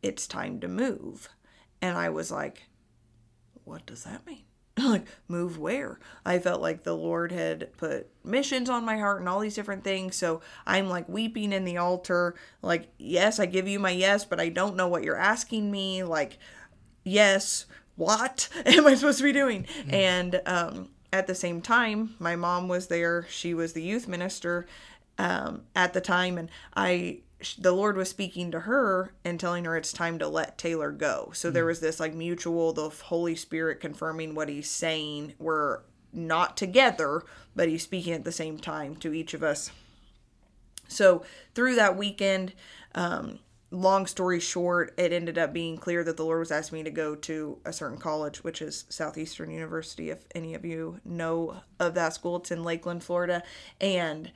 It's 0.01 0.27
time 0.27 0.59
to 0.59 0.67
move. 0.67 1.29
And 1.81 1.97
I 1.97 2.09
was 2.09 2.29
like, 2.29 2.63
What 3.63 3.85
does 3.85 4.03
that 4.03 4.25
mean? 4.25 4.43
Like 4.77 5.05
move 5.27 5.57
where 5.57 5.99
i 6.25 6.39
felt 6.39 6.61
like 6.61 6.83
the 6.83 6.95
lord 6.95 7.31
had 7.31 7.71
put 7.77 8.07
missions 8.23 8.69
on 8.69 8.83
my 8.83 8.97
heart 8.97 9.19
and 9.19 9.29
all 9.29 9.39
these 9.39 9.55
different 9.55 9.83
things 9.83 10.15
so 10.15 10.41
i'm 10.65 10.89
like 10.89 11.07
weeping 11.07 11.53
in 11.53 11.63
the 11.63 11.77
altar 11.77 12.33
like 12.61 12.89
yes 12.97 13.39
i 13.39 13.45
give 13.45 13.67
you 13.67 13.79
my 13.79 13.91
yes 13.91 14.25
but 14.25 14.39
i 14.39 14.49
don't 14.49 14.75
know 14.75 14.87
what 14.87 15.03
you're 15.03 15.15
asking 15.15 15.69
me 15.69 16.03
like 16.03 16.39
yes 17.03 17.65
what 17.95 18.49
am 18.65 18.87
i 18.87 18.95
supposed 18.95 19.19
to 19.19 19.23
be 19.23 19.31
doing 19.31 19.65
mm. 19.85 19.93
and 19.93 20.41
um 20.45 20.89
at 21.13 21.27
the 21.27 21.35
same 21.35 21.61
time, 21.61 22.15
my 22.17 22.35
mom 22.35 22.67
was 22.67 22.87
there. 22.87 23.27
She 23.29 23.53
was 23.53 23.73
the 23.73 23.83
youth 23.83 24.07
minister 24.07 24.65
um, 25.19 25.61
at 25.75 25.93
the 25.93 26.01
time, 26.01 26.39
and 26.39 26.49
I 26.75 27.19
the 27.57 27.71
Lord 27.71 27.97
was 27.97 28.09
speaking 28.09 28.51
to 28.51 28.61
her 28.61 29.13
and 29.23 29.39
telling 29.39 29.65
her 29.65 29.75
it's 29.75 29.93
time 29.93 30.19
to 30.19 30.27
let 30.27 30.57
Taylor 30.57 30.91
go. 30.91 31.31
So 31.33 31.51
there 31.51 31.65
was 31.65 31.79
this 31.79 31.99
like 31.99 32.13
mutual, 32.13 32.73
the 32.73 32.89
Holy 32.89 33.35
Spirit 33.35 33.79
confirming 33.79 34.35
what 34.35 34.49
he's 34.49 34.69
saying. 34.69 35.33
We're 35.39 35.81
not 36.11 36.57
together, 36.57 37.23
but 37.55 37.67
he's 37.67 37.83
speaking 37.83 38.13
at 38.13 38.23
the 38.23 38.31
same 38.31 38.57
time 38.57 38.95
to 38.97 39.13
each 39.13 39.33
of 39.33 39.43
us. 39.43 39.71
So 40.87 41.23
through 41.55 41.75
that 41.75 41.97
weekend, 41.97 42.53
um, 42.93 43.39
long 43.71 44.05
story 44.05 44.39
short, 44.39 44.93
it 44.97 45.11
ended 45.11 45.37
up 45.37 45.51
being 45.51 45.77
clear 45.77 46.03
that 46.03 46.17
the 46.17 46.25
Lord 46.25 46.39
was 46.39 46.51
asking 46.51 46.79
me 46.79 46.83
to 46.83 46.91
go 46.91 47.15
to 47.15 47.57
a 47.65 47.73
certain 47.73 47.97
college, 47.97 48.43
which 48.43 48.61
is 48.61 48.85
Southeastern 48.89 49.49
University. 49.49 50.11
If 50.11 50.25
any 50.35 50.53
of 50.53 50.63
you 50.63 50.99
know 51.03 51.61
of 51.79 51.95
that 51.95 52.13
school, 52.13 52.37
it's 52.37 52.51
in 52.51 52.63
Lakeland, 52.63 53.03
Florida. 53.03 53.43
And 53.81 54.31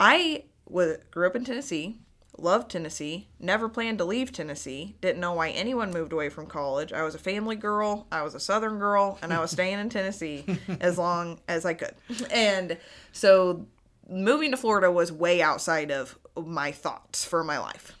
I 0.00 0.44
was, 0.66 0.96
grew 1.10 1.26
up 1.26 1.36
in 1.36 1.44
Tennessee, 1.44 2.00
loved 2.38 2.70
Tennessee, 2.70 3.28
never 3.38 3.68
planned 3.68 3.98
to 3.98 4.04
leave 4.04 4.32
Tennessee, 4.32 4.96
didn't 5.00 5.20
know 5.20 5.34
why 5.34 5.50
anyone 5.50 5.90
moved 5.90 6.12
away 6.12 6.28
from 6.28 6.46
college. 6.46 6.92
I 6.92 7.02
was 7.02 7.14
a 7.14 7.18
family 7.18 7.56
girl, 7.56 8.06
I 8.10 8.22
was 8.22 8.34
a 8.34 8.40
Southern 8.40 8.78
girl, 8.78 9.18
and 9.22 9.32
I 9.32 9.40
was 9.40 9.50
staying 9.52 9.78
in 9.78 9.88
Tennessee 9.88 10.44
as 10.80 10.98
long 10.98 11.40
as 11.48 11.64
I 11.64 11.74
could. 11.74 11.94
And 12.32 12.78
so 13.12 13.66
moving 14.08 14.50
to 14.50 14.56
Florida 14.56 14.90
was 14.90 15.12
way 15.12 15.42
outside 15.42 15.90
of 15.90 16.18
my 16.36 16.72
thoughts 16.72 17.24
for 17.24 17.44
my 17.44 17.58
life. 17.58 17.96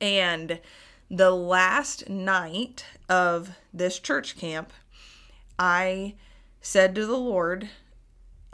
And 0.00 0.60
the 1.10 1.30
last 1.30 2.08
night 2.08 2.84
of 3.08 3.50
this 3.72 3.98
church 3.98 4.36
camp, 4.36 4.72
I 5.58 6.14
said 6.60 6.94
to 6.94 7.06
the 7.06 7.16
Lord, 7.16 7.68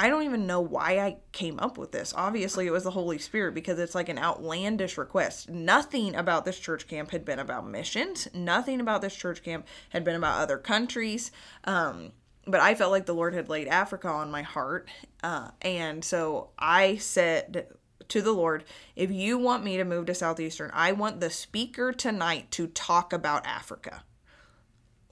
I 0.03 0.09
don't 0.09 0.25
even 0.25 0.49
know 0.49 0.61
why 0.61 0.99
I 0.99 1.19
came 1.31 1.61
up 1.61 1.79
with 1.79 1.93
this. 1.93 2.13
Obviously, 2.17 2.67
it 2.67 2.73
was 2.73 2.83
the 2.83 2.91
Holy 2.91 3.19
Spirit 3.19 3.55
because 3.55 3.79
it's 3.79 3.95
like 3.95 4.09
an 4.09 4.19
outlandish 4.19 4.99
request. 4.99 5.49
Nothing 5.49 6.17
about 6.17 6.45
this 6.45 6.59
church 6.59 6.89
camp 6.89 7.13
had 7.13 7.25
been 7.25 7.39
about 7.39 7.69
missions. 7.69 8.27
Nothing 8.35 8.81
about 8.81 9.01
this 9.01 9.15
church 9.15 9.45
camp 9.45 9.65
had 9.91 10.03
been 10.03 10.17
about 10.17 10.41
other 10.41 10.59
countries. 10.59 11.31
Um, 11.63 12.11
but 12.49 12.61
I 12.61 12.75
felt 12.75 12.91
like 12.91 13.07
the 13.07 13.15
Lord 13.15 13.33
had 13.33 13.49
laid 13.49 13.69
Africa 13.69 14.09
on 14.09 14.33
my 14.33 14.43
heart. 14.43 14.89
Uh, 15.23 15.53
and 15.61 16.05
so 16.05 16.51
I 16.59 16.97
said 16.97 17.69
to 18.09 18.23
the 18.23 18.33
Lord, 18.33 18.65
if 18.97 19.13
you 19.13 19.39
want 19.39 19.63
me 19.63 19.77
to 19.77 19.85
move 19.85 20.07
to 20.07 20.17
Southeastern, 20.17 20.73
I 20.75 20.91
want 20.91 21.21
the 21.21 21.31
speaker 21.31 21.93
tonight 21.93 22.51
to 22.51 22.67
talk 22.67 23.13
about 23.13 23.47
Africa. 23.47 24.03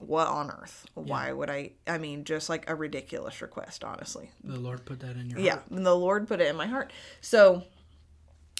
What 0.01 0.27
on 0.27 0.49
earth? 0.49 0.85
Why 0.95 1.31
would 1.31 1.49
I? 1.49 1.71
I 1.87 1.97
mean, 1.97 2.23
just 2.23 2.49
like 2.49 2.69
a 2.69 2.75
ridiculous 2.75 3.41
request, 3.41 3.83
honestly. 3.83 4.31
The 4.43 4.59
Lord 4.59 4.83
put 4.85 4.99
that 5.01 5.15
in 5.15 5.29
your 5.29 5.39
Yeah, 5.39 5.51
heart. 5.53 5.63
Yeah, 5.71 5.79
the 5.79 5.95
Lord 5.95 6.27
put 6.27 6.41
it 6.41 6.47
in 6.47 6.55
my 6.55 6.67
heart. 6.67 6.91
So 7.21 7.63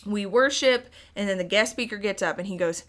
we 0.05 0.25
worship, 0.25 0.89
and 1.15 1.27
then 1.29 1.37
the 1.37 1.43
guest 1.43 1.71
speaker 1.71 1.97
gets 1.97 2.21
up 2.21 2.37
and 2.37 2.47
he 2.47 2.57
goes, 2.57 2.83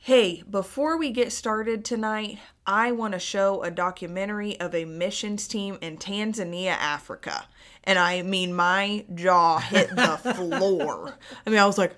Hey, 0.00 0.44
before 0.48 0.96
we 0.96 1.10
get 1.10 1.32
started 1.32 1.84
tonight, 1.84 2.38
I 2.66 2.92
want 2.92 3.14
to 3.14 3.18
show 3.18 3.62
a 3.62 3.70
documentary 3.70 4.58
of 4.60 4.72
a 4.74 4.84
missions 4.84 5.48
team 5.48 5.76
in 5.80 5.96
Tanzania, 5.98 6.68
Africa. 6.70 7.46
And 7.82 7.98
I 7.98 8.22
mean, 8.22 8.54
my 8.54 9.04
jaw 9.14 9.58
hit 9.58 9.90
the 9.90 10.16
floor. 10.36 11.14
I 11.44 11.50
mean, 11.50 11.58
I 11.58 11.66
was 11.66 11.78
like, 11.78 11.96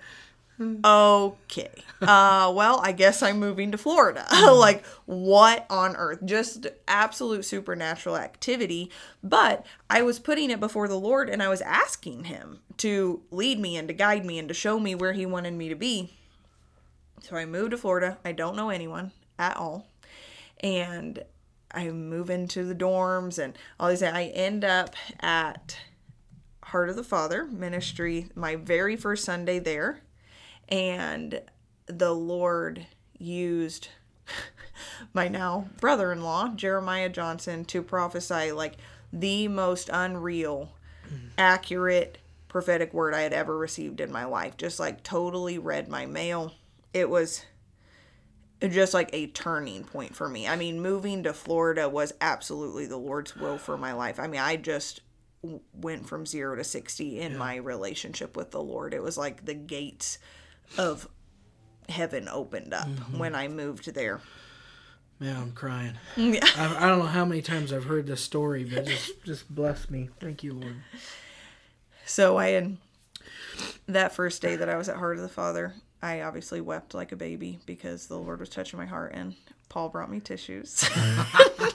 okay. 0.60 1.70
Uh 2.02 2.52
well 2.54 2.80
i 2.82 2.92
guess 2.92 3.22
i'm 3.22 3.38
moving 3.38 3.72
to 3.72 3.78
florida. 3.78 4.26
Like 4.32 4.84
what 5.06 5.66
on 5.70 5.96
earth? 5.96 6.24
Just 6.24 6.66
absolute 6.86 7.44
supernatural 7.44 8.16
activity. 8.16 8.90
But 9.22 9.64
i 9.88 10.02
was 10.02 10.18
putting 10.18 10.50
it 10.50 10.60
before 10.60 10.88
the 10.88 10.98
lord 10.98 11.28
and 11.30 11.42
i 11.42 11.48
was 11.48 11.60
asking 11.62 12.24
him 12.24 12.60
to 12.78 13.22
lead 13.30 13.58
me 13.58 13.76
and 13.76 13.88
to 13.88 13.94
guide 13.94 14.24
me 14.24 14.38
and 14.38 14.48
to 14.48 14.54
show 14.54 14.78
me 14.78 14.94
where 14.94 15.12
he 15.12 15.26
wanted 15.26 15.54
me 15.54 15.68
to 15.68 15.76
be. 15.76 16.12
So 17.20 17.36
i 17.36 17.44
moved 17.46 17.72
to 17.72 17.78
florida. 17.78 18.18
I 18.24 18.32
don't 18.32 18.56
know 18.56 18.70
anyone 18.70 19.12
at 19.38 19.56
all. 19.56 19.88
And 20.62 21.22
i 21.72 21.88
move 21.90 22.28
into 22.30 22.64
the 22.64 22.74
dorms 22.74 23.38
and 23.38 23.56
all 23.78 23.88
these 23.88 24.02
i 24.02 24.24
end 24.24 24.64
up 24.64 24.94
at 25.20 25.78
heart 26.64 26.88
of 26.88 26.96
the 26.96 27.04
father 27.04 27.44
ministry 27.44 28.28
my 28.34 28.56
very 28.56 28.96
first 28.96 29.24
sunday 29.24 29.58
there 29.58 30.00
and 30.70 31.40
the 31.86 32.14
Lord 32.14 32.86
used 33.18 33.88
my 35.12 35.28
now 35.28 35.68
brother 35.80 36.12
in 36.12 36.22
law, 36.22 36.48
Jeremiah 36.48 37.08
Johnson, 37.08 37.64
to 37.66 37.82
prophesy 37.82 38.52
like 38.52 38.76
the 39.12 39.48
most 39.48 39.90
unreal, 39.92 40.72
mm-hmm. 41.06 41.28
accurate 41.36 42.18
prophetic 42.48 42.92
word 42.92 43.14
I 43.14 43.20
had 43.20 43.32
ever 43.32 43.56
received 43.56 44.00
in 44.00 44.12
my 44.12 44.24
life. 44.24 44.56
Just 44.56 44.80
like 44.80 45.02
totally 45.02 45.58
read 45.58 45.88
my 45.88 46.06
mail. 46.06 46.52
It 46.92 47.08
was 47.08 47.44
just 48.60 48.92
like 48.92 49.10
a 49.12 49.28
turning 49.28 49.84
point 49.84 50.14
for 50.14 50.28
me. 50.28 50.46
I 50.46 50.56
mean, 50.56 50.82
moving 50.82 51.22
to 51.22 51.32
Florida 51.32 51.88
was 51.88 52.12
absolutely 52.20 52.86
the 52.86 52.98
Lord's 52.98 53.36
will 53.36 53.56
for 53.56 53.78
my 53.78 53.92
life. 53.92 54.20
I 54.20 54.26
mean, 54.26 54.40
I 54.40 54.56
just 54.56 55.00
went 55.72 56.06
from 56.06 56.26
zero 56.26 56.56
to 56.56 56.64
60 56.64 57.20
in 57.20 57.38
my 57.38 57.56
relationship 57.56 58.36
with 58.36 58.50
the 58.50 58.62
Lord. 58.62 58.92
It 58.92 59.02
was 59.02 59.16
like 59.16 59.46
the 59.46 59.54
gates 59.54 60.18
of 60.78 61.08
heaven 61.88 62.28
opened 62.28 62.72
up 62.72 62.88
mm-hmm. 62.88 63.18
when 63.18 63.34
I 63.34 63.48
moved 63.48 63.92
there. 63.94 64.20
Yeah, 65.18 65.38
I'm 65.38 65.52
crying. 65.52 65.94
Yeah. 66.16 66.46
I, 66.56 66.86
I 66.86 66.88
don't 66.88 67.00
know 67.00 67.06
how 67.06 67.24
many 67.26 67.42
times 67.42 67.72
I've 67.72 67.84
heard 67.84 68.06
this 68.06 68.22
story, 68.22 68.64
but 68.64 68.86
just 68.86 69.22
just 69.24 69.54
bless 69.54 69.90
me. 69.90 70.08
Thank 70.18 70.42
you, 70.42 70.54
Lord. 70.54 70.76
So 72.06 72.38
I 72.38 72.48
had 72.48 72.78
that 73.86 74.12
first 74.12 74.40
day 74.40 74.56
that 74.56 74.68
I 74.68 74.76
was 74.76 74.88
at 74.88 74.96
Heart 74.96 75.16
of 75.16 75.22
the 75.22 75.28
Father, 75.28 75.74
I 76.02 76.22
obviously 76.22 76.60
wept 76.60 76.94
like 76.94 77.12
a 77.12 77.16
baby 77.16 77.58
because 77.66 78.06
the 78.06 78.16
Lord 78.16 78.40
was 78.40 78.48
touching 78.48 78.78
my 78.78 78.86
heart 78.86 79.12
and 79.14 79.34
Paul 79.68 79.90
brought 79.90 80.10
me 80.10 80.20
tissues. 80.20 80.88
I 80.94 81.72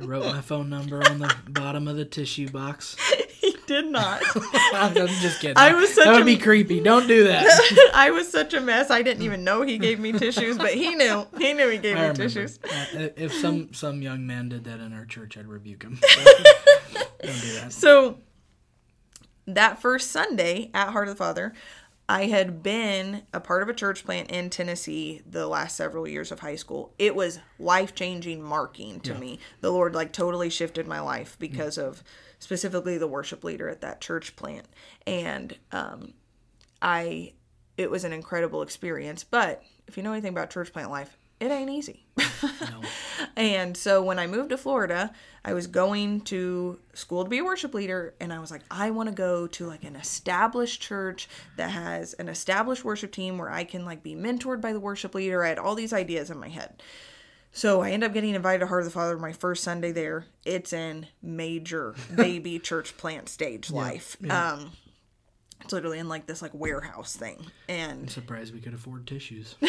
wrote 0.00 0.26
my 0.26 0.40
phone 0.40 0.68
number 0.68 1.02
on 1.08 1.18
the 1.18 1.34
bottom 1.48 1.88
of 1.88 1.96
the 1.96 2.04
tissue 2.04 2.50
box. 2.50 2.96
did 3.68 3.86
not. 3.86 4.20
I'm 4.72 4.94
just 4.94 5.40
kidding. 5.40 5.56
I 5.56 5.72
was 5.74 5.94
such 5.94 6.06
that 6.06 6.12
would 6.14 6.22
a- 6.22 6.24
be 6.24 6.36
creepy. 6.38 6.80
Don't 6.80 7.06
do 7.06 7.24
that. 7.24 7.90
I 7.94 8.10
was 8.10 8.28
such 8.28 8.54
a 8.54 8.60
mess. 8.60 8.90
I 8.90 9.02
didn't 9.02 9.22
even 9.22 9.44
know 9.44 9.62
he 9.62 9.78
gave 9.78 10.00
me 10.00 10.10
tissues, 10.12 10.58
but 10.58 10.74
he 10.74 10.96
knew. 10.96 11.26
He 11.38 11.52
knew 11.52 11.68
he 11.68 11.78
gave 11.78 11.94
I 11.96 12.00
me 12.00 12.02
remember. 12.08 12.22
tissues. 12.24 12.58
Uh, 12.64 13.10
if 13.16 13.32
some 13.32 13.72
some 13.72 14.02
young 14.02 14.26
man 14.26 14.48
did 14.48 14.64
that 14.64 14.80
in 14.80 14.92
our 14.92 15.04
church, 15.04 15.36
I'd 15.38 15.46
rebuke 15.46 15.84
him. 15.84 16.00
Don't 17.22 17.40
do 17.40 17.52
that. 17.60 17.72
So 17.72 18.18
that 19.46 19.80
first 19.80 20.10
Sunday 20.10 20.70
at 20.74 20.90
Heart 20.90 21.08
of 21.08 21.14
the 21.14 21.18
Father, 21.18 21.52
I 22.08 22.26
had 22.26 22.62
been 22.62 23.22
a 23.34 23.40
part 23.40 23.62
of 23.62 23.68
a 23.68 23.74
church 23.74 24.04
plant 24.04 24.30
in 24.30 24.48
Tennessee 24.50 25.20
the 25.28 25.46
last 25.46 25.76
several 25.76 26.08
years 26.08 26.32
of 26.32 26.40
high 26.40 26.56
school. 26.56 26.94
It 26.98 27.14
was 27.14 27.38
life 27.58 27.94
changing, 27.94 28.42
marking 28.42 29.00
to 29.00 29.14
me. 29.14 29.38
The 29.60 29.70
Lord 29.70 29.94
like 29.94 30.12
totally 30.12 30.48
shifted 30.48 30.86
my 30.86 31.00
life 31.00 31.36
because 31.38 31.76
of 31.76 32.02
specifically 32.38 32.98
the 32.98 33.06
worship 33.06 33.44
leader 33.44 33.68
at 33.68 33.80
that 33.80 34.00
church 34.00 34.36
plant, 34.36 34.66
and 35.06 35.56
um, 35.72 36.12
I 36.80 37.32
it 37.76 37.90
was 37.90 38.04
an 38.04 38.12
incredible 38.12 38.62
experience. 38.62 39.24
But 39.24 39.62
if 39.86 39.96
you 39.96 40.02
know 40.02 40.12
anything 40.12 40.32
about 40.32 40.50
church 40.50 40.72
plant 40.72 40.90
life, 40.90 41.16
it 41.40 41.50
ain't 41.50 41.70
easy. 41.70 42.06
And 43.38 43.76
so 43.76 44.02
when 44.02 44.18
I 44.18 44.26
moved 44.26 44.50
to 44.50 44.56
Florida, 44.56 45.12
I 45.44 45.52
was 45.52 45.68
going 45.68 46.22
to 46.22 46.80
school 46.92 47.22
to 47.22 47.30
be 47.30 47.38
a 47.38 47.44
worship 47.44 47.72
leader 47.72 48.14
and 48.18 48.32
I 48.32 48.40
was 48.40 48.50
like, 48.50 48.62
I 48.68 48.90
want 48.90 49.08
to 49.08 49.14
go 49.14 49.46
to 49.46 49.64
like 49.64 49.84
an 49.84 49.94
established 49.94 50.82
church 50.82 51.28
that 51.56 51.70
has 51.70 52.14
an 52.14 52.28
established 52.28 52.84
worship 52.84 53.12
team 53.12 53.38
where 53.38 53.48
I 53.48 53.62
can 53.62 53.84
like 53.84 54.02
be 54.02 54.16
mentored 54.16 54.60
by 54.60 54.72
the 54.72 54.80
worship 54.80 55.14
leader. 55.14 55.44
I 55.44 55.50
had 55.50 55.58
all 55.60 55.76
these 55.76 55.92
ideas 55.92 56.30
in 56.30 56.40
my 56.40 56.48
head. 56.48 56.82
So 57.58 57.82
I 57.82 57.90
end 57.90 58.04
up 58.04 58.14
getting 58.14 58.36
invited 58.36 58.60
to 58.60 58.68
Heart 58.68 58.82
of 58.82 58.84
the 58.84 58.92
Father 58.92 59.18
my 59.18 59.32
first 59.32 59.64
Sunday 59.64 59.90
there. 59.90 60.26
It's 60.44 60.72
in 60.72 61.08
major 61.20 61.96
baby 62.14 62.60
church 62.60 62.96
plant 62.96 63.28
stage 63.28 63.68
life. 63.72 64.16
Um 64.30 64.70
it's 65.62 65.72
literally 65.72 65.98
in 65.98 66.08
like 66.08 66.26
this 66.26 66.40
like 66.40 66.54
warehouse 66.54 67.16
thing. 67.16 67.44
And 67.68 68.02
I'm 68.02 68.08
surprised 68.08 68.54
we 68.54 68.60
could 68.60 68.74
afford 68.74 69.08
tissues. 69.08 69.56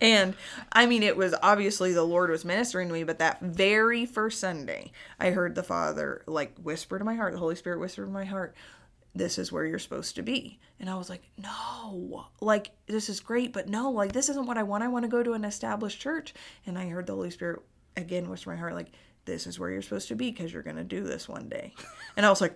And 0.00 0.34
I 0.72 0.86
mean, 0.86 1.02
it 1.02 1.16
was 1.16 1.34
obviously 1.42 1.92
the 1.92 2.04
Lord 2.04 2.30
was 2.30 2.44
ministering 2.44 2.88
to 2.88 2.94
me, 2.94 3.04
but 3.04 3.18
that 3.18 3.40
very 3.40 4.06
first 4.06 4.40
Sunday, 4.40 4.92
I 5.18 5.30
heard 5.30 5.54
the 5.54 5.62
Father 5.62 6.22
like 6.26 6.56
whisper 6.58 6.98
to 6.98 7.04
my 7.04 7.16
heart, 7.16 7.32
the 7.32 7.38
Holy 7.38 7.54
Spirit 7.56 7.80
whisper 7.80 8.04
to 8.04 8.10
my 8.10 8.24
heart, 8.24 8.54
this 9.14 9.38
is 9.38 9.50
where 9.50 9.64
you're 9.64 9.78
supposed 9.78 10.14
to 10.16 10.22
be. 10.22 10.58
And 10.78 10.88
I 10.88 10.94
was 10.94 11.10
like, 11.10 11.22
no, 11.36 12.26
like, 12.40 12.70
this 12.86 13.08
is 13.08 13.20
great, 13.20 13.52
but 13.52 13.68
no, 13.68 13.90
like, 13.90 14.12
this 14.12 14.28
isn't 14.28 14.46
what 14.46 14.56
I 14.58 14.62
want. 14.62 14.84
I 14.84 14.88
want 14.88 15.04
to 15.04 15.10
go 15.10 15.22
to 15.22 15.32
an 15.32 15.44
established 15.44 16.00
church. 16.00 16.32
And 16.66 16.78
I 16.78 16.88
heard 16.88 17.06
the 17.06 17.14
Holy 17.14 17.30
Spirit 17.30 17.60
again 17.96 18.28
whisper 18.30 18.50
to 18.50 18.56
my 18.56 18.60
heart, 18.60 18.74
like, 18.74 18.92
this 19.24 19.46
is 19.46 19.58
where 19.58 19.70
you're 19.70 19.82
supposed 19.82 20.08
to 20.08 20.14
be 20.14 20.30
because 20.30 20.52
you're 20.52 20.62
going 20.62 20.76
to 20.76 20.84
do 20.84 21.02
this 21.02 21.28
one 21.28 21.48
day. 21.48 21.74
And 22.16 22.26
I 22.26 22.30
was 22.30 22.40
like, 22.40 22.54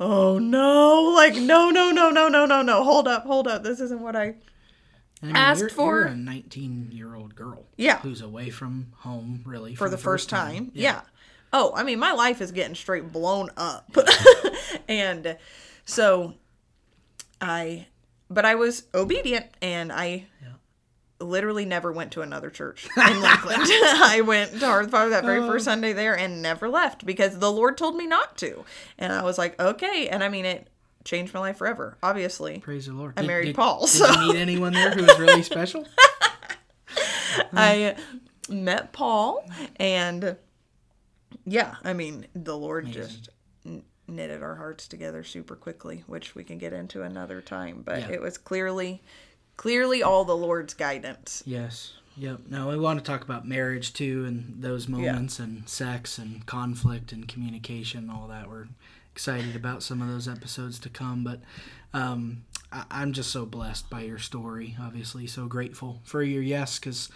oh 0.00 0.38
no, 0.38 1.12
like, 1.14 1.34
no, 1.34 1.70
no, 1.70 1.90
no, 1.90 2.10
no, 2.10 2.28
no, 2.28 2.46
no, 2.46 2.62
no, 2.62 2.84
hold 2.84 3.06
up, 3.06 3.24
hold 3.24 3.46
up. 3.46 3.62
This 3.62 3.80
isn't 3.80 4.00
what 4.00 4.16
I 4.16 4.34
I 5.22 5.26
mean, 5.26 5.36
Asked 5.36 5.60
you're, 5.60 5.68
for- 5.70 6.00
you're 6.00 6.08
a 6.08 6.16
19 6.16 6.90
year 6.92 7.14
old 7.14 7.34
girl. 7.34 7.66
Yeah. 7.76 7.98
Who's 8.00 8.20
away 8.20 8.50
from 8.50 8.88
home, 8.98 9.42
really. 9.46 9.74
for 9.74 9.88
the 9.88 9.98
first 9.98 10.28
time. 10.28 10.70
Yeah. 10.74 11.02
Oh, 11.58 11.72
I 11.74 11.84
mean, 11.84 11.98
my 11.98 12.12
life 12.12 12.42
is 12.42 12.52
getting 12.52 12.74
straight 12.74 13.10
blown 13.12 13.48
up. 13.56 13.96
and 14.88 15.38
so 15.86 16.34
I, 17.40 17.86
but 18.28 18.44
I 18.44 18.56
was 18.56 18.82
obedient 18.94 19.46
and 19.62 19.90
I 19.90 20.26
literally 21.18 21.64
never 21.64 21.90
went 21.92 22.12
to 22.12 22.20
another 22.20 22.50
church 22.50 22.86
in 22.94 23.22
Lakeland. 23.22 23.62
I 23.64 24.22
went 24.22 24.50
to 24.60 24.66
Heart 24.66 24.84
of 24.84 24.90
Father 24.90 25.10
that 25.12 25.24
very 25.24 25.40
Oh. 25.40 25.46
first 25.46 25.64
Sunday 25.64 25.94
there 25.94 26.14
and 26.14 26.42
never 26.42 26.68
left 26.68 27.06
because 27.06 27.38
the 27.38 27.50
Lord 27.50 27.78
told 27.78 27.96
me 27.96 28.06
not 28.06 28.36
to. 28.36 28.66
And 28.98 29.10
I 29.14 29.22
was 29.22 29.38
like, 29.38 29.58
okay. 29.58 30.08
And 30.10 30.22
I 30.22 30.28
mean, 30.28 30.44
it 30.44 30.68
changed 31.04 31.32
my 31.32 31.40
life 31.40 31.56
forever, 31.56 31.96
obviously. 32.02 32.58
Praise 32.58 32.84
the 32.84 32.92
Lord. 32.92 33.14
I 33.16 33.22
married 33.22 33.46
did, 33.46 33.54
Paul, 33.56 33.80
Did 33.80 33.88
so- 33.88 34.10
you 34.20 34.32
meet 34.34 34.36
anyone 34.38 34.74
there 34.74 34.90
who 34.90 35.04
was 35.06 35.18
really 35.18 35.42
special? 35.42 35.86
I 37.54 37.96
met 38.50 38.92
Paul 38.92 39.42
and 39.76 40.36
yeah, 41.44 41.76
I 41.84 41.92
mean, 41.92 42.26
the 42.34 42.56
Lord 42.56 42.86
just 42.86 43.28
knitted 44.08 44.42
our 44.42 44.54
hearts 44.54 44.86
together 44.86 45.24
super 45.24 45.56
quickly, 45.56 46.04
which 46.06 46.34
we 46.34 46.44
can 46.44 46.58
get 46.58 46.72
into 46.72 47.02
another 47.02 47.40
time, 47.40 47.82
but 47.84 48.00
Yeah. 48.00 48.10
it 48.12 48.20
was 48.22 48.38
clearly 48.38 49.02
clearly 49.56 50.02
all 50.02 50.24
the 50.24 50.36
Lord's 50.36 50.74
guidance. 50.74 51.42
Yes. 51.46 51.94
Yep. 52.18 52.40
Now 52.50 52.68
we 52.70 52.78
want 52.78 52.98
to 52.98 53.04
talk 53.04 53.24
about 53.24 53.48
marriage 53.48 53.92
too, 53.94 54.24
and 54.26 54.62
those 54.62 54.86
moments, 54.86 55.38
and 55.38 55.66
sex, 55.68 56.18
and 56.18 56.44
conflict, 56.46 57.10
and 57.12 57.26
communication, 57.26 58.08
all 58.10 58.28
that. 58.28 58.48
We're 58.50 58.66
excited 59.12 59.56
about 59.56 59.82
some 59.82 60.02
of 60.02 60.08
those 60.08 60.28
episodes 60.28 60.78
to 60.80 60.88
come, 60.90 61.24
but 61.24 61.40
um, 61.94 62.44
I- 62.70 62.84
I'm 62.90 63.12
just 63.14 63.30
so 63.30 63.46
blessed 63.46 63.88
by 63.90 64.02
your 64.02 64.18
story. 64.18 64.76
Obviously, 64.80 65.26
so 65.26 65.46
grateful 65.46 66.00
for 66.04 66.22
your 66.22 66.42
yes, 66.42 66.78
because 66.78 67.08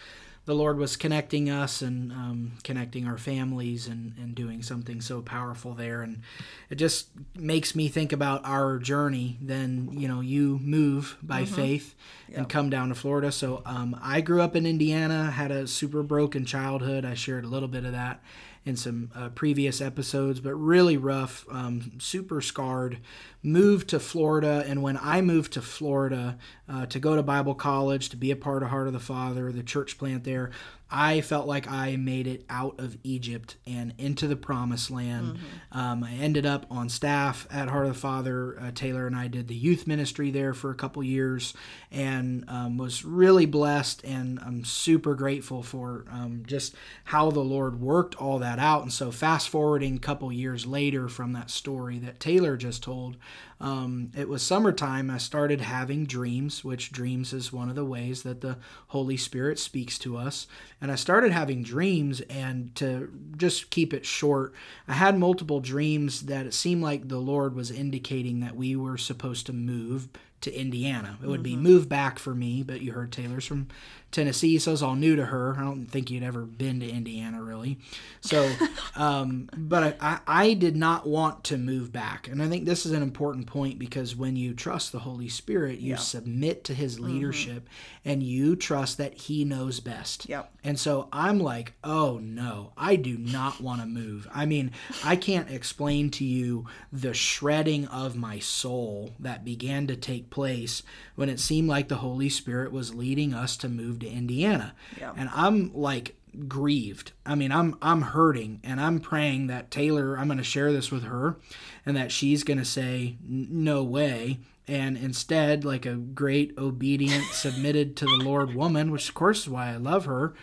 the 0.51 0.57
Lord 0.57 0.79
was 0.79 0.97
connecting 0.97 1.49
us 1.49 1.81
and 1.81 2.11
um, 2.11 2.53
connecting 2.65 3.07
our 3.07 3.17
families 3.17 3.87
and, 3.87 4.15
and 4.19 4.35
doing 4.35 4.65
something 4.65 5.01
so 5.01 5.23
powerful 5.23 5.75
there. 5.75 6.03
And 6.03 6.23
it 6.69 6.75
just 6.75 7.11
makes 7.37 7.77
me 7.77 7.87
think 7.87 8.13
about 8.13 8.45
our 8.45 8.81
journey. 8.81 9.39
Then, 9.41 9.91
you 9.93 10.09
know, 10.09 10.21
you 10.21 10.59
move 10.61 11.17
by 11.23 11.45
faith 11.45 11.95
and 12.35 12.49
come 12.49 12.69
down 12.69 12.89
to 12.89 12.97
Florida. 12.97 13.31
So 13.31 13.63
um, 13.65 13.97
I 14.03 14.23
grew 14.23 14.41
up 14.41 14.57
in 14.57 14.67
Indiana, 14.67 15.31
had 15.31 15.53
a 15.53 15.69
super 15.69 16.03
broken 16.03 16.45
childhood. 16.45 17.05
I 17.05 17.15
shared 17.15 17.45
a 17.45 17.49
little 17.49 17.69
bit 17.69 17.85
of 17.85 17.93
that 17.93 18.21
in 18.65 18.77
some 18.77 19.13
uh, 19.15 19.29
previous 19.29 19.81
episodes, 19.81 20.41
but 20.41 20.55
really 20.55 20.97
rough, 20.97 21.47
um, 21.49 21.93
super 21.99 22.41
scarred. 22.41 22.99
Moved 23.43 23.89
to 23.89 24.01
Florida, 24.01 24.65
and 24.67 24.83
when 24.83 24.99
I 25.01 25.23
moved 25.23 25.55
to 25.55 25.63
Florida 25.63 26.37
uh, 26.69 26.87
to 26.87 26.99
go 26.99 27.17
to 27.17 27.23
Bible 27.23 27.55
college, 27.55 28.11
to 28.11 28.17
be 28.17 28.31
a 28.31 28.37
part 28.37 28.63
of 28.63 28.69
Heart 28.69 28.89
of 28.89 28.93
the 28.93 29.01
Father, 29.01 29.51
the 29.51 29.63
church 29.63 29.97
plant 29.97 30.25
there, 30.25 30.51
I 30.91 31.21
felt 31.21 31.47
like 31.47 31.71
I 31.71 31.95
made 31.95 32.27
it 32.27 32.45
out 32.51 32.81
of 32.81 32.99
Egypt 33.05 33.57
and 33.65 33.95
into 33.97 34.27
the 34.27 34.35
promised 34.35 34.91
land. 34.91 35.39
Um, 35.71 36.03
I 36.03 36.15
ended 36.15 36.45
up 36.45 36.67
on 36.69 36.89
staff 36.89 37.47
at 37.49 37.69
Heart 37.69 37.87
of 37.87 37.93
the 37.95 37.99
Father. 37.99 38.59
Uh, 38.61 38.71
Taylor 38.75 39.07
and 39.07 39.15
I 39.15 39.29
did 39.29 39.47
the 39.47 39.55
youth 39.55 39.87
ministry 39.87 40.33
there 40.33 40.53
for 40.53 40.71
a 40.71 40.75
couple 40.75 41.05
years 41.05 41.55
and 41.93 42.45
um, 42.49 42.77
was 42.77 43.05
really 43.05 43.47
blessed. 43.47 44.03
And 44.03 44.41
I'm 44.41 44.65
super 44.65 45.15
grateful 45.15 45.63
for 45.63 46.07
um, 46.11 46.43
just 46.45 46.75
how 47.05 47.31
the 47.31 47.39
Lord 47.39 47.81
worked 47.81 48.17
all 48.17 48.41
that 48.41 48.59
out. 48.59 48.83
And 48.83 48.93
so, 48.93 49.13
fast 49.13 49.49
forwarding 49.49 49.95
a 49.95 50.01
couple 50.01 50.33
years 50.33 50.67
later 50.67 51.09
from 51.09 51.35
that 51.35 51.51
story 51.51 52.01
that 52.01 52.19
Taylor 52.19 52.57
just 52.57 52.83
told, 52.83 53.17
um, 53.61 54.11
it 54.17 54.29
was 54.29 54.43
summertime. 54.43 55.11
I 55.11 55.19
started 55.19 55.61
having 55.61 56.07
dreams, 56.07 56.65
which 56.65 56.93
dreams 56.93 57.33
is 57.33 57.53
one 57.53 57.69
of 57.69 57.75
the 57.75 57.85
ways 57.85 58.23
that 58.23 58.41
the 58.41 58.57
Holy 58.89 59.19
Spirit 59.19 59.59
speaks 59.59 59.99
to 60.01 60.17
us. 60.17 60.47
And 60.81 60.91
I 60.91 60.95
started 60.95 61.33
having 61.33 61.63
dreams, 61.63 62.21
and 62.23 62.75
to 62.77 63.13
just 63.37 63.71
keep 63.71 63.93
it 63.93 64.07
short, 64.07 64.55
I 64.89 64.95
had 64.95 65.19
multiple 65.19 65.61
dreams 65.61 66.23
that 66.23 66.47
it 66.47 66.55
seemed 66.55 66.83
like 66.83 67.09
the 67.09 67.19
Lord 67.19 67.55
was 67.55 67.71
indicating 67.71 68.41
that 68.41 68.57
we 68.57 68.77
were 68.77 68.97
supposed 68.97 69.47
to 69.47 69.53
move 69.53 70.09
to 70.41 70.59
Indiana. 70.59 71.19
It 71.23 71.27
would 71.27 71.43
be 71.43 71.55
move 71.55 71.89
back 71.89 72.19
for 72.19 72.35
me, 72.35 72.63
but 72.63 72.81
you 72.81 72.93
heard 72.93 73.13
Taylor's 73.13 73.45
from 73.45 73.69
Tennessee, 74.11 74.59
so 74.59 74.73
it's 74.73 74.83
all 74.83 74.97
new 74.97 75.15
to 75.17 75.27
her. 75.27 75.55
I 75.57 75.63
don't 75.63 75.87
think 75.87 76.11
you'd 76.11 76.23
ever 76.23 76.43
been 76.43 76.81
to 76.81 76.89
Indiana 76.89 77.43
really. 77.43 77.79
So, 78.21 78.51
um, 78.97 79.49
but 79.57 79.83
I, 79.83 79.95
I, 80.01 80.21
I 80.27 80.55
did 80.55 80.77
not 80.77 81.07
want 81.07 81.45
to 81.45 81.57
move 81.57 81.93
back. 81.93 82.29
And 82.29 82.43
I 82.43 82.49
think 82.49 82.65
this 82.65 82.85
is 82.85 82.93
an 82.93 83.03
important 83.03 83.47
point 83.47 83.79
because 83.79 84.17
when 84.17 84.37
you 84.37 84.55
trust 84.55 84.93
the 84.93 84.99
Holy 84.99 85.29
Spirit, 85.29 85.79
you 85.79 85.97
submit 85.97 86.65
to 86.65 86.75
his 86.75 86.99
leadership 86.99 87.69
and 88.05 88.23
you 88.23 88.57
trust 88.57 88.99
that 88.99 89.15
he 89.15 89.45
knows 89.45 89.79
best. 89.81 90.29
Yep. 90.29 90.53
And 90.65 90.79
so 90.79 91.09
I'm 91.13 91.39
like, 91.39 91.75
oh 91.85 92.19
no, 92.23 92.73
I 92.77 92.97
do 92.97 93.17
not 93.17 93.61
want 93.61 93.81
to 93.81 93.87
move. 93.87 94.27
I 94.35 94.47
mean, 94.47 94.73
I 95.05 95.17
can't 95.17 95.51
explain 95.51 96.11
to 96.13 96.25
you 96.25 96.67
the 96.93 97.15
shredding 97.15 97.87
of 97.87 98.17
my 98.17 98.39
soul 98.39 99.13
that 99.21 99.45
began 99.45 99.87
to 99.87 99.97
take 99.97 100.31
place 100.31 100.83
when 101.15 101.29
it 101.29 101.39
seemed 101.39 101.69
like 101.69 101.89
the 101.89 101.97
Holy 101.97 102.29
Spirit 102.29 102.73
was 102.73 102.95
leading 102.95 103.33
us 103.35 103.57
to 103.59 103.69
move 103.69 103.99
to 104.01 104.09
Indiana. 104.09 104.75
Yeah. 104.99 105.13
And 105.17 105.31
I'm 105.33 105.73
like 105.75 106.17
grieved. 106.49 107.13
I 107.27 107.35
mean, 107.35 107.53
I'm 107.53 107.77
I'm 107.83 108.03
hurting 108.03 108.61
and 108.63 108.81
I'm 108.81 109.01
praying 109.01 109.49
that 109.49 109.71
Taylor, 109.71 110.17
I'm 110.17 110.27
going 110.27 110.39
to 110.39 110.45
share 110.45 110.73
this 110.73 110.91
with 110.91 111.05
her 111.05 111.37
and 111.85 111.97
that 111.97 112.13
she's 112.13 112.45
going 112.45 112.59
to 112.59 112.65
say 112.65 113.17
no 113.27 113.83
way 113.83 114.39
and 114.69 114.97
instead 114.97 115.65
like 115.65 115.85
a 115.85 115.95
great 115.95 116.55
obedient 116.57 117.25
submitted 117.33 117.97
to 117.97 118.05
the 118.05 118.25
Lord 118.25 118.55
woman, 118.55 118.91
which 118.91 119.09
of 119.09 119.15
course 119.15 119.41
is 119.43 119.49
why 119.49 119.73
I 119.73 119.77
love 119.77 120.05
her. 120.05 120.35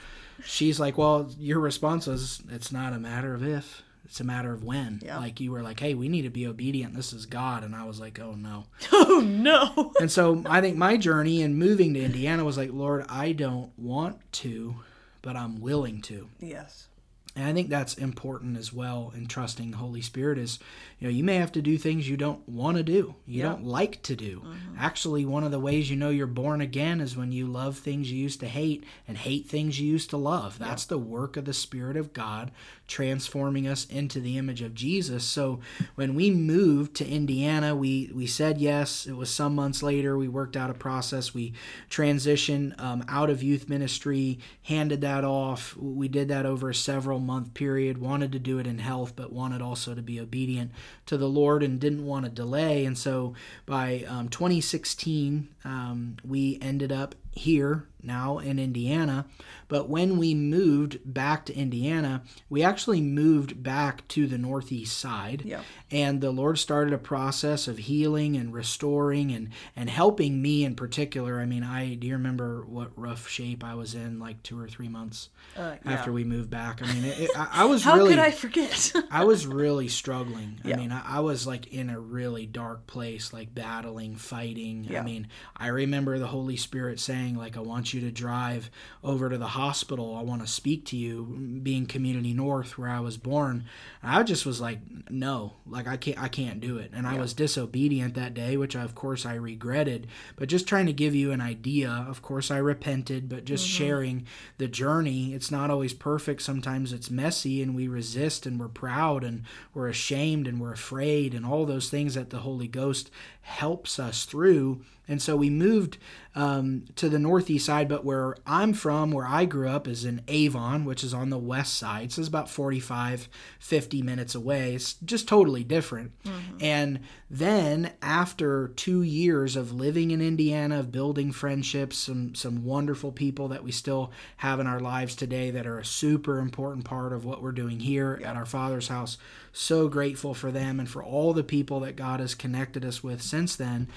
She's 0.43 0.79
like, 0.79 0.97
"Well, 0.97 1.31
your 1.39 1.59
response 1.59 2.05
was 2.05 2.43
it's 2.49 2.71
not 2.71 2.93
a 2.93 2.99
matter 2.99 3.33
of 3.33 3.43
if, 3.43 3.81
it's 4.07 4.19
a 4.19 4.23
matter 4.23 4.51
of 4.53 4.63
when." 4.63 4.99
Yeah. 5.03 5.19
Like 5.19 5.39
you 5.39 5.51
were 5.51 5.61
like, 5.61 5.79
"Hey, 5.79 5.93
we 5.93 6.09
need 6.09 6.23
to 6.23 6.29
be 6.29 6.47
obedient. 6.47 6.95
This 6.95 7.13
is 7.13 7.25
God." 7.27 7.63
And 7.63 7.75
I 7.75 7.83
was 7.85 7.99
like, 7.99 8.19
"Oh 8.19 8.33
no." 8.33 8.65
Oh 8.91 9.21
no. 9.25 9.93
And 10.01 10.11
so 10.11 10.43
I 10.45 10.61
think 10.61 10.77
my 10.77 10.97
journey 10.97 11.41
in 11.41 11.55
moving 11.55 11.93
to 11.93 12.01
Indiana 12.03 12.43
was 12.43 12.57
like, 12.57 12.71
Lord, 12.71 13.05
I 13.09 13.31
don't 13.31 13.71
want 13.77 14.19
to, 14.33 14.75
but 15.21 15.35
I'm 15.35 15.59
willing 15.61 16.01
to. 16.03 16.29
Yes. 16.39 16.87
And 17.35 17.45
I 17.45 17.53
think 17.53 17.69
that's 17.69 17.93
important 17.93 18.57
as 18.57 18.73
well 18.73 19.13
in 19.15 19.27
trusting 19.27 19.69
the 19.69 19.77
Holy 19.77 20.01
Spirit 20.01 20.39
is, 20.39 20.57
you 20.97 21.07
know, 21.07 21.13
you 21.13 21.23
may 21.23 21.35
have 21.35 21.51
to 21.51 21.61
do 21.61 21.77
things 21.77 22.09
you 22.09 22.17
don't 22.17 22.47
want 22.49 22.77
to 22.77 22.83
do, 22.83 23.13
you 23.27 23.41
Yeah. 23.43 23.49
don't 23.49 23.63
like 23.63 24.01
to 24.03 24.15
do. 24.15 24.39
Mm-hmm. 24.39 24.75
Actually, 24.79 25.23
one 25.23 25.43
of 25.43 25.51
the 25.51 25.59
ways 25.59 25.87
you 25.89 25.97
know 25.97 26.09
you're 26.09 26.25
born 26.25 26.61
again 26.61 26.99
is 26.99 27.15
when 27.15 27.31
you 27.31 27.45
love 27.45 27.77
things 27.77 28.11
you 28.11 28.17
used 28.17 28.39
to 28.39 28.47
hate 28.47 28.83
and 29.07 29.17
hate 29.17 29.47
things 29.47 29.79
you 29.79 29.87
used 29.91 30.09
to 30.11 30.17
love. 30.17 30.57
That's 30.57 30.85
the 30.85 30.97
work 30.97 31.37
of 31.37 31.45
the 31.45 31.53
Spirit 31.53 31.95
of 31.95 32.11
God 32.11 32.49
transforming 32.87 33.67
us 33.67 33.85
into 33.85 34.19
the 34.19 34.37
image 34.37 34.61
of 34.61 34.73
Jesus. 34.73 35.23
So 35.23 35.59
when 35.95 36.15
we 36.15 36.31
moved 36.31 36.95
to 36.95 37.07
Indiana, 37.07 37.75
we 37.75 38.09
we 38.13 38.25
said 38.25 38.57
yes. 38.59 39.05
It 39.05 39.15
was 39.15 39.29
some 39.29 39.55
months 39.55 39.83
later 39.83 40.17
we 40.17 40.27
worked 40.27 40.55
out 40.55 40.69
a 40.69 40.73
process. 40.73 41.33
We 41.33 41.53
transitioned 41.89 42.79
um, 42.81 43.03
out 43.07 43.29
of 43.29 43.43
youth 43.43 43.69
ministry, 43.69 44.39
handed 44.63 45.01
that 45.01 45.23
off. 45.23 45.75
We 45.77 46.07
did 46.07 46.29
that 46.29 46.45
over 46.45 46.69
a 46.69 46.75
several 46.75 47.19
month 47.19 47.53
period. 47.53 47.97
Wanted 47.97 48.31
to 48.31 48.39
do 48.39 48.57
it 48.59 48.67
in 48.67 48.79
health, 48.79 49.13
but 49.15 49.33
wanted 49.33 49.61
also 49.61 49.93
to 49.93 50.01
be 50.01 50.19
obedient 50.19 50.71
to 51.07 51.17
the 51.17 51.29
Lord 51.29 51.63
and 51.63 51.79
didn't 51.79 52.05
want 52.05 52.25
to 52.25 52.31
delay. 52.31 52.85
And 52.85 52.97
so 52.97 53.33
by 53.65 54.05
um, 54.07 54.29
2016, 54.29 55.49
um, 55.67 56.15
we 56.23 56.57
ended 56.61 56.91
up 56.91 57.13
here 57.31 57.87
now 58.01 58.39
in 58.39 58.57
Indiana. 58.57 59.25
But 59.67 59.89
when 59.89 60.17
we 60.17 60.33
moved 60.33 60.99
back 61.05 61.45
to 61.47 61.55
Indiana, 61.55 62.23
we 62.49 62.63
actually 62.63 63.01
moved 63.01 63.61
back 63.61 64.07
to 64.09 64.25
the 64.27 64.37
northeast 64.37 64.97
side. 64.97 65.43
Yeah. 65.45 65.61
And 65.91 66.21
the 66.21 66.31
Lord 66.31 66.57
started 66.57 66.93
a 66.93 66.97
process 66.97 67.67
of 67.67 67.77
healing 67.77 68.37
and 68.37 68.53
restoring 68.53 69.31
and, 69.33 69.49
and 69.75 69.89
helping 69.89 70.41
me 70.41 70.63
in 70.63 70.75
particular. 70.75 71.39
I 71.39 71.45
mean, 71.45 71.63
I 71.63 71.95
do 71.95 72.07
you 72.07 72.13
remember 72.13 72.63
what 72.65 72.91
rough 72.95 73.27
shape 73.27 73.63
I 73.63 73.75
was 73.75 73.93
in 73.93 74.19
like 74.19 74.41
two 74.41 74.59
or 74.59 74.67
three 74.67 74.87
months 74.89 75.29
Uh, 75.57 75.75
yeah. 75.85 75.91
after 75.91 76.11
we 76.13 76.23
moved 76.23 76.49
back? 76.49 76.81
I 76.81 76.91
mean, 76.93 77.03
it, 77.05 77.19
it- 77.19 77.31
I, 77.37 77.49
I 77.63 77.65
was 77.65 77.83
How 77.87 77.95
really 77.97 78.11
could 78.11 78.19
I 78.19 78.31
forget? 78.31 78.93
I 79.11 79.25
was 79.25 79.45
really 79.45 79.89
struggling. 79.89 80.59
I 80.63 80.73
mean, 80.75 80.91
I, 80.91 81.17
I 81.17 81.19
was 81.19 81.45
like 81.45 81.67
in 81.67 81.89
a 81.89 81.99
really 81.99 82.45
dark 82.47 82.87
place, 82.87 83.33
like 83.33 83.53
battling, 83.53 84.15
fighting. 84.15 84.87
I 84.95 85.01
mean, 85.01 85.27
I 85.59 85.67
remember 85.67 86.19
the 86.19 86.27
Holy 86.27 86.55
Spirit 86.55 86.99
saying, 86.99 87.35
like, 87.35 87.57
I 87.57 87.61
want 87.61 87.93
you 87.93 88.01
to 88.01 88.11
drive 88.11 88.69
over 89.03 89.29
to 89.29 89.37
the 89.37 89.47
hospital. 89.47 90.15
I 90.15 90.21
want 90.21 90.41
to 90.41 90.47
speak 90.47 90.85
to 90.85 90.97
you, 90.97 91.59
being 91.63 91.87
Community 91.87 92.33
North, 92.33 92.77
where 92.77 92.89
I 92.89 92.99
was 92.99 93.17
born. 93.17 93.65
I 94.03 94.21
just 94.23 94.45
was 94.45 94.61
like, 94.61 94.79
no, 95.09 95.53
like 95.65 95.87
I 95.87 95.97
can't, 95.97 96.21
I 96.21 96.27
can't 96.27 96.61
do 96.61 96.77
it. 96.77 96.91
And 96.93 97.07
I 97.07 97.17
was 97.17 97.33
disobedient 97.33 98.13
that 98.13 98.33
day, 98.33 98.55
which 98.55 98.75
of 98.75 98.93
course 98.93 99.25
I 99.25 99.33
regretted. 99.33 100.07
But 100.35 100.49
just 100.49 100.67
trying 100.67 100.85
to 100.85 100.93
give 100.93 101.15
you 101.15 101.31
an 101.31 101.41
idea. 101.41 102.05
Of 102.07 102.21
course, 102.21 102.51
I 102.51 102.57
repented, 102.57 103.27
but 103.27 103.45
just 103.45 103.65
mm-hmm. 103.65 103.83
sharing 103.83 104.27
the 104.59 104.67
journey. 104.67 105.33
It's 105.33 105.51
not 105.51 105.71
always 105.71 105.93
perfect. 105.93 106.41
Sometimes 106.43 106.93
it's 106.93 107.09
messy, 107.09 107.61
and 107.61 107.75
we 107.75 107.87
resist, 107.87 108.45
and 108.45 108.59
we're 108.59 108.67
proud, 108.67 109.23
and 109.23 109.43
we're 109.73 109.87
ashamed, 109.87 110.47
and 110.47 110.61
we're 110.61 110.73
afraid, 110.73 111.33
and 111.33 111.45
all 111.45 111.65
those 111.65 111.89
things 111.89 112.13
that 112.13 112.29
the 112.29 112.39
Holy 112.39 112.67
Ghost 112.67 113.09
helps 113.41 113.97
us 113.97 114.25
through. 114.25 114.81
And 115.07 115.21
so 115.21 115.35
we 115.35 115.49
moved 115.49 115.97
um, 116.35 116.85
to 116.97 117.09
the 117.09 117.17
northeast 117.17 117.65
side, 117.65 117.89
but 117.89 118.05
where 118.05 118.35
I'm 118.45 118.73
from, 118.73 119.11
where 119.11 119.25
I 119.25 119.45
grew 119.45 119.69
up, 119.69 119.87
is 119.87 120.05
in 120.05 120.21
Avon, 120.27 120.85
which 120.85 121.03
is 121.03 121.13
on 121.13 121.31
the 121.31 121.37
west 121.37 121.75
side. 121.75 122.11
So 122.11 122.21
it's 122.21 122.29
about 122.29 122.49
45, 122.49 123.27
50 123.59 124.01
minutes 124.03 124.35
away. 124.35 124.75
It's 124.75 124.93
just 125.05 125.27
totally 125.27 125.63
different. 125.63 126.11
Mm-hmm. 126.23 126.57
And 126.61 126.99
then 127.29 127.93
after 128.03 128.67
two 128.75 129.01
years 129.01 129.55
of 129.55 129.73
living 129.73 130.11
in 130.11 130.21
Indiana, 130.21 130.79
of 130.79 130.91
building 130.91 131.31
friendships, 131.31 131.97
some, 131.97 132.35
some 132.35 132.63
wonderful 132.63 133.11
people 133.11 133.47
that 133.47 133.63
we 133.63 133.71
still 133.71 134.11
have 134.37 134.59
in 134.59 134.67
our 134.67 134.79
lives 134.79 135.15
today 135.15 135.49
that 135.51 135.65
are 135.65 135.79
a 135.79 135.85
super 135.85 136.37
important 136.37 136.85
part 136.85 137.13
of 137.13 137.25
what 137.25 137.41
we're 137.41 137.51
doing 137.51 137.79
here 137.79 138.21
at 138.23 138.35
our 138.35 138.45
Father's 138.45 138.89
house. 138.89 139.17
So 139.53 139.87
grateful 139.87 140.35
for 140.35 140.51
them 140.51 140.79
and 140.79 140.87
for 140.87 141.03
all 141.03 141.33
the 141.33 141.43
people 141.43 141.79
that 141.79 141.95
God 141.95 142.19
has 142.19 142.35
connected 142.35 142.85
us 142.85 143.03
with 143.03 143.23
since 143.23 143.55
then. 143.55 143.87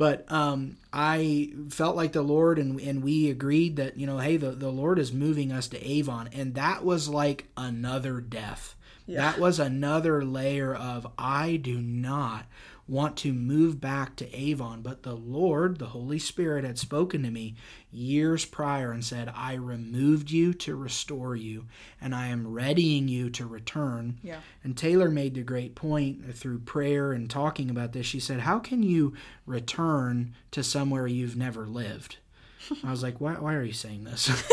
But 0.00 0.24
um, 0.32 0.78
I 0.94 1.52
felt 1.68 1.94
like 1.94 2.12
the 2.12 2.22
Lord, 2.22 2.58
and, 2.58 2.80
and 2.80 3.02
we 3.02 3.28
agreed 3.28 3.76
that, 3.76 3.98
you 3.98 4.06
know, 4.06 4.16
hey, 4.16 4.38
the, 4.38 4.52
the 4.52 4.70
Lord 4.70 4.98
is 4.98 5.12
moving 5.12 5.52
us 5.52 5.68
to 5.68 5.86
Avon. 5.86 6.30
And 6.32 6.54
that 6.54 6.82
was 6.86 7.10
like 7.10 7.48
another 7.54 8.22
death. 8.22 8.76
Yeah. 9.06 9.20
That 9.20 9.38
was 9.38 9.58
another 9.58 10.24
layer 10.24 10.74
of, 10.74 11.06
I 11.18 11.56
do 11.56 11.82
not 11.82 12.46
want 12.90 13.16
to 13.16 13.32
move 13.32 13.80
back 13.80 14.16
to 14.16 14.34
Avon. 14.34 14.82
But 14.82 15.04
the 15.04 15.14
Lord, 15.14 15.78
the 15.78 15.86
Holy 15.86 16.18
Spirit, 16.18 16.64
had 16.64 16.78
spoken 16.78 17.22
to 17.22 17.30
me 17.30 17.54
years 17.92 18.44
prior 18.44 18.90
and 18.90 19.04
said, 19.04 19.32
I 19.34 19.54
removed 19.54 20.30
you 20.30 20.52
to 20.54 20.74
restore 20.74 21.36
you, 21.36 21.66
and 22.00 22.14
I 22.14 22.26
am 22.26 22.52
readying 22.52 23.06
you 23.06 23.30
to 23.30 23.46
return. 23.46 24.18
Yeah. 24.22 24.40
And 24.64 24.76
Taylor 24.76 25.08
made 25.08 25.34
the 25.34 25.42
great 25.42 25.76
point 25.76 26.34
through 26.34 26.60
prayer 26.60 27.12
and 27.12 27.30
talking 27.30 27.70
about 27.70 27.92
this. 27.92 28.06
She 28.06 28.20
said, 28.20 28.40
How 28.40 28.58
can 28.58 28.82
you 28.82 29.14
return 29.46 30.34
to 30.50 30.64
somewhere 30.64 31.06
you've 31.06 31.36
never 31.36 31.66
lived? 31.66 32.16
I 32.84 32.90
was 32.90 33.04
like, 33.04 33.20
Why, 33.20 33.34
why 33.34 33.54
are 33.54 33.62
you 33.62 33.72
saying 33.72 34.02
this? 34.02 34.28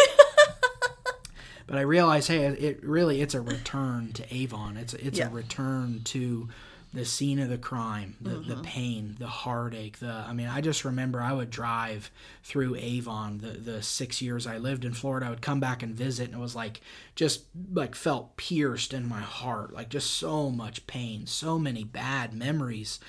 but 1.67 1.77
I 1.77 1.81
realized, 1.81 2.27
hey, 2.27 2.45
it 2.45 2.83
really 2.83 3.21
it's 3.21 3.33
a 3.33 3.41
return 3.41 4.13
to 4.13 4.33
Avon. 4.33 4.77
It's 4.77 4.93
it's 4.93 5.17
yeah. 5.17 5.27
a 5.27 5.31
return 5.31 6.01
to 6.05 6.49
the 6.93 7.05
scene 7.05 7.39
of 7.39 7.49
the 7.49 7.57
crime, 7.57 8.15
the, 8.21 8.31
mm-hmm. 8.31 8.49
the 8.49 8.55
pain, 8.63 9.15
the 9.19 9.27
heartache. 9.27 9.99
The 9.99 10.25
I 10.27 10.33
mean, 10.33 10.47
I 10.47 10.61
just 10.61 10.85
remember 10.85 11.21
I 11.21 11.33
would 11.33 11.49
drive 11.49 12.11
through 12.43 12.75
Avon 12.75 13.39
the 13.39 13.49
the 13.49 13.83
six 13.83 14.21
years 14.21 14.47
I 14.47 14.57
lived 14.57 14.85
in 14.85 14.93
Florida. 14.93 15.27
I 15.27 15.29
would 15.29 15.41
come 15.41 15.59
back 15.59 15.83
and 15.83 15.93
visit, 15.93 16.29
and 16.29 16.35
it 16.35 16.41
was 16.41 16.55
like 16.55 16.81
just 17.15 17.43
like 17.73 17.95
felt 17.95 18.37
pierced 18.37 18.93
in 18.93 19.07
my 19.07 19.21
heart, 19.21 19.73
like 19.73 19.89
just 19.89 20.11
so 20.11 20.49
much 20.49 20.87
pain, 20.87 21.25
so 21.27 21.59
many 21.59 21.83
bad 21.83 22.33
memories. 22.33 22.99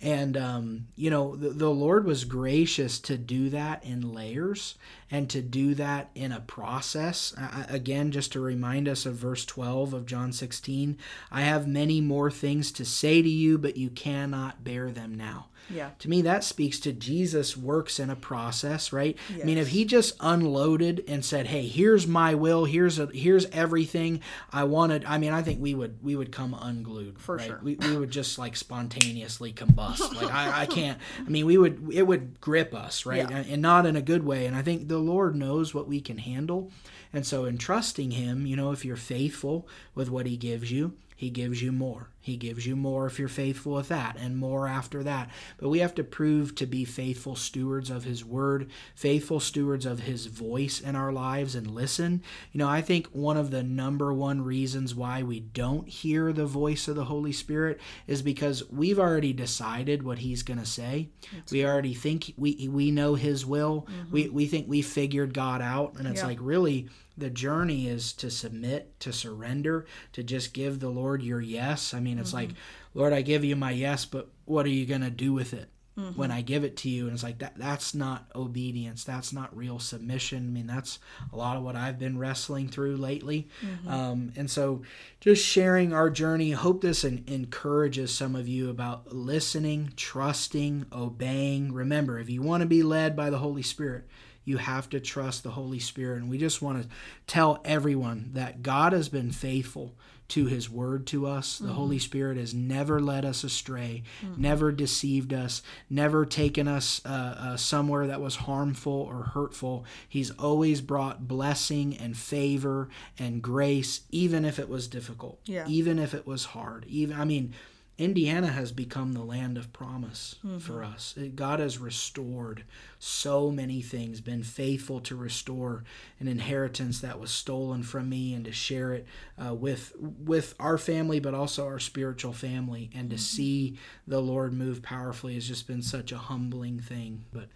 And, 0.00 0.36
um, 0.36 0.86
you 0.94 1.10
know, 1.10 1.34
the, 1.34 1.50
the 1.50 1.70
Lord 1.70 2.04
was 2.04 2.24
gracious 2.24 3.00
to 3.00 3.18
do 3.18 3.50
that 3.50 3.84
in 3.84 4.14
layers 4.14 4.76
and 5.10 5.28
to 5.30 5.40
do 5.40 5.74
that 5.74 6.10
in 6.14 6.32
a 6.32 6.40
process. 6.40 7.34
Uh, 7.36 7.64
again, 7.68 8.10
just 8.10 8.32
to 8.32 8.40
remind 8.40 8.88
us 8.88 9.06
of 9.06 9.14
verse 9.14 9.44
12 9.44 9.94
of 9.94 10.06
John 10.06 10.32
16 10.32 10.98
I 11.30 11.42
have 11.42 11.66
many 11.66 12.00
more 12.00 12.30
things 12.30 12.72
to 12.72 12.84
say 12.84 13.22
to 13.22 13.28
you, 13.28 13.58
but 13.58 13.76
you 13.76 13.90
cannot 13.90 14.64
bear 14.64 14.90
them 14.90 15.16
now. 15.16 15.46
Yeah. 15.70 15.90
To 15.98 16.08
me, 16.08 16.22
that 16.22 16.44
speaks 16.44 16.80
to 16.80 16.92
Jesus' 16.92 17.56
works 17.56 18.00
in 18.00 18.10
a 18.10 18.16
process, 18.16 18.92
right? 18.92 19.16
Yes. 19.30 19.42
I 19.42 19.44
mean, 19.44 19.58
if 19.58 19.68
he 19.68 19.84
just 19.84 20.16
unloaded 20.20 21.04
and 21.06 21.24
said, 21.24 21.46
"Hey, 21.46 21.66
here's 21.66 22.06
my 22.06 22.34
will. 22.34 22.64
Here's 22.64 22.98
a 22.98 23.06
here's 23.06 23.46
everything 23.46 24.20
I 24.52 24.64
wanted," 24.64 25.04
I 25.04 25.18
mean, 25.18 25.32
I 25.32 25.42
think 25.42 25.60
we 25.60 25.74
would 25.74 26.02
we 26.02 26.16
would 26.16 26.32
come 26.32 26.56
unglued. 26.58 27.20
For 27.20 27.36
right? 27.36 27.46
sure. 27.46 27.60
We, 27.62 27.74
we 27.74 27.96
would 27.96 28.10
just 28.10 28.38
like 28.38 28.56
spontaneously 28.56 29.52
combust. 29.52 30.14
like 30.14 30.32
I, 30.32 30.62
I 30.62 30.66
can't. 30.70 30.98
I 31.18 31.28
mean, 31.28 31.44
we 31.44 31.58
would 31.58 31.88
it 31.92 32.06
would 32.06 32.40
grip 32.40 32.74
us, 32.74 33.04
right? 33.04 33.28
Yeah. 33.28 33.36
And, 33.36 33.50
and 33.50 33.62
not 33.62 33.84
in 33.84 33.96
a 33.96 34.02
good 34.02 34.24
way. 34.24 34.46
And 34.46 34.56
I 34.56 34.62
think 34.62 34.88
the 34.88 34.97
Lord 34.98 35.36
knows 35.36 35.74
what 35.74 35.88
we 35.88 36.00
can 36.00 36.18
handle. 36.18 36.70
And 37.12 37.26
so, 37.26 37.44
in 37.44 37.58
trusting 37.58 38.12
Him, 38.12 38.46
you 38.46 38.56
know, 38.56 38.72
if 38.72 38.84
you're 38.84 38.96
faithful 38.96 39.66
with 39.94 40.10
what 40.10 40.26
He 40.26 40.36
gives 40.36 40.70
you, 40.70 40.94
he 41.18 41.30
gives 41.30 41.60
you 41.60 41.72
more. 41.72 42.10
He 42.20 42.36
gives 42.36 42.64
you 42.64 42.76
more 42.76 43.06
if 43.06 43.18
you're 43.18 43.26
faithful 43.26 43.72
with 43.72 43.88
that, 43.88 44.16
and 44.20 44.36
more 44.36 44.68
after 44.68 45.02
that. 45.02 45.28
But 45.56 45.68
we 45.68 45.80
have 45.80 45.92
to 45.96 46.04
prove 46.04 46.54
to 46.54 46.64
be 46.64 46.84
faithful 46.84 47.34
stewards 47.34 47.90
of 47.90 48.04
His 48.04 48.24
Word, 48.24 48.70
faithful 48.94 49.40
stewards 49.40 49.84
of 49.84 49.98
His 49.98 50.26
voice 50.26 50.80
in 50.80 50.94
our 50.94 51.10
lives, 51.10 51.56
and 51.56 51.72
listen. 51.72 52.22
You 52.52 52.58
know, 52.58 52.68
I 52.68 52.82
think 52.82 53.08
one 53.08 53.36
of 53.36 53.50
the 53.50 53.64
number 53.64 54.12
one 54.12 54.42
reasons 54.42 54.94
why 54.94 55.24
we 55.24 55.40
don't 55.40 55.88
hear 55.88 56.32
the 56.32 56.46
voice 56.46 56.86
of 56.86 56.94
the 56.94 57.06
Holy 57.06 57.32
Spirit 57.32 57.80
is 58.06 58.22
because 58.22 58.70
we've 58.70 59.00
already 59.00 59.32
decided 59.32 60.04
what 60.04 60.18
He's 60.20 60.44
going 60.44 60.60
to 60.60 60.66
say. 60.66 61.08
That's 61.34 61.50
we 61.50 61.66
already 61.66 61.94
think 61.94 62.32
we 62.36 62.68
we 62.70 62.92
know 62.92 63.16
His 63.16 63.44
will. 63.44 63.88
Mm-hmm. 63.90 64.12
We 64.12 64.28
we 64.28 64.46
think 64.46 64.68
we 64.68 64.82
figured 64.82 65.34
God 65.34 65.62
out, 65.62 65.94
and 65.98 66.06
it's 66.06 66.20
yeah. 66.20 66.28
like 66.28 66.38
really 66.40 66.88
the 67.18 67.30
journey 67.30 67.88
is 67.88 68.12
to 68.14 68.30
submit, 68.30 68.98
to 69.00 69.12
surrender, 69.12 69.86
to 70.12 70.22
just 70.22 70.54
give 70.54 70.80
the 70.80 70.90
Lord 70.90 71.22
your 71.22 71.40
yes. 71.40 71.94
I 71.94 72.00
mean, 72.00 72.18
it's 72.18 72.30
mm-hmm. 72.30 72.48
like, 72.48 72.50
Lord, 72.94 73.12
I 73.12 73.22
give 73.22 73.44
you 73.44 73.56
my 73.56 73.72
yes, 73.72 74.04
but 74.04 74.28
what 74.44 74.66
are 74.66 74.70
you 74.70 74.86
going 74.86 75.02
to 75.02 75.10
do 75.10 75.32
with 75.32 75.52
it? 75.52 75.68
Mm-hmm. 75.98 76.16
when 76.16 76.30
I 76.30 76.42
give 76.42 76.62
it 76.62 76.76
to 76.76 76.88
you. 76.88 77.06
And 77.06 77.14
it's 77.14 77.24
like 77.24 77.40
that 77.40 77.54
that's 77.56 77.92
not 77.92 78.28
obedience. 78.36 79.02
That's 79.02 79.32
not 79.32 79.56
real 79.56 79.80
submission. 79.80 80.38
I 80.38 80.50
mean, 80.50 80.68
that's 80.68 81.00
a 81.32 81.36
lot 81.36 81.56
of 81.56 81.64
what 81.64 81.74
I've 81.74 81.98
been 81.98 82.16
wrestling 82.16 82.68
through 82.68 82.98
lately. 82.98 83.48
Mm-hmm. 83.60 83.88
Um, 83.88 84.32
and 84.36 84.48
so 84.48 84.82
just 85.18 85.44
sharing 85.44 85.92
our 85.92 86.08
journey, 86.08 86.52
hope 86.52 86.82
this 86.82 87.02
encourages 87.02 88.14
some 88.14 88.36
of 88.36 88.46
you 88.46 88.70
about 88.70 89.12
listening, 89.12 89.92
trusting, 89.96 90.86
obeying. 90.92 91.72
Remember, 91.72 92.20
if 92.20 92.30
you 92.30 92.42
want 92.42 92.60
to 92.60 92.68
be 92.68 92.84
led 92.84 93.16
by 93.16 93.28
the 93.28 93.38
Holy 93.38 93.62
Spirit, 93.62 94.06
you 94.48 94.56
have 94.56 94.88
to 94.88 94.98
trust 94.98 95.42
the 95.42 95.50
Holy 95.50 95.78
Spirit. 95.78 96.22
And 96.22 96.30
we 96.30 96.38
just 96.38 96.62
want 96.62 96.82
to 96.82 96.88
tell 97.26 97.60
everyone 97.66 98.30
that 98.32 98.62
God 98.62 98.94
has 98.94 99.10
been 99.10 99.30
faithful 99.30 99.94
to 100.28 100.46
his 100.46 100.70
word 100.70 101.06
to 101.08 101.26
us. 101.26 101.58
The 101.58 101.66
mm-hmm. 101.66 101.74
Holy 101.74 101.98
Spirit 101.98 102.38
has 102.38 102.54
never 102.54 102.98
led 102.98 103.26
us 103.26 103.44
astray, 103.44 104.04
mm-hmm. 104.22 104.40
never 104.40 104.72
deceived 104.72 105.34
us, 105.34 105.60
never 105.90 106.24
taken 106.24 106.66
us 106.66 107.02
uh, 107.04 107.08
uh, 107.38 107.56
somewhere 107.58 108.06
that 108.06 108.22
was 108.22 108.36
harmful 108.36 108.92
or 108.92 109.24
hurtful. 109.34 109.84
He's 110.08 110.30
always 110.30 110.80
brought 110.80 111.28
blessing 111.28 111.94
and 111.98 112.16
favor 112.16 112.88
and 113.18 113.42
grace, 113.42 114.00
even 114.10 114.46
if 114.46 114.58
it 114.58 114.70
was 114.70 114.88
difficult, 114.88 115.40
yeah. 115.44 115.66
even 115.68 115.98
if 115.98 116.14
it 116.14 116.26
was 116.26 116.46
hard. 116.46 116.86
Even 116.88 117.20
I 117.20 117.26
mean, 117.26 117.52
Indiana 117.98 118.46
has 118.46 118.70
become 118.70 119.12
the 119.12 119.24
land 119.24 119.58
of 119.58 119.72
promise 119.72 120.36
mm-hmm. 120.46 120.58
for 120.58 120.84
us. 120.84 121.18
God 121.34 121.58
has 121.58 121.78
restored 121.78 122.62
so 123.00 123.50
many 123.50 123.82
things, 123.82 124.20
been 124.20 124.44
faithful 124.44 125.00
to 125.00 125.16
restore 125.16 125.82
an 126.20 126.28
inheritance 126.28 127.00
that 127.00 127.18
was 127.18 127.32
stolen 127.32 127.82
from 127.82 128.08
me 128.08 128.34
and 128.34 128.44
to 128.44 128.52
share 128.52 128.92
it 128.94 129.06
uh, 129.44 129.52
with 129.52 129.92
with 129.98 130.54
our 130.60 130.78
family, 130.78 131.18
but 131.18 131.34
also 131.34 131.66
our 131.66 131.80
spiritual 131.80 132.32
family. 132.32 132.88
And 132.94 133.10
to 133.10 133.16
mm-hmm. 133.16 133.20
see 133.20 133.78
the 134.06 134.22
Lord 134.22 134.52
move 134.52 134.80
powerfully 134.80 135.34
has 135.34 135.48
just 135.48 135.66
been 135.66 135.82
such 135.82 136.12
a 136.12 136.18
humbling 136.18 136.78
thing. 136.78 137.24
But 137.32 137.48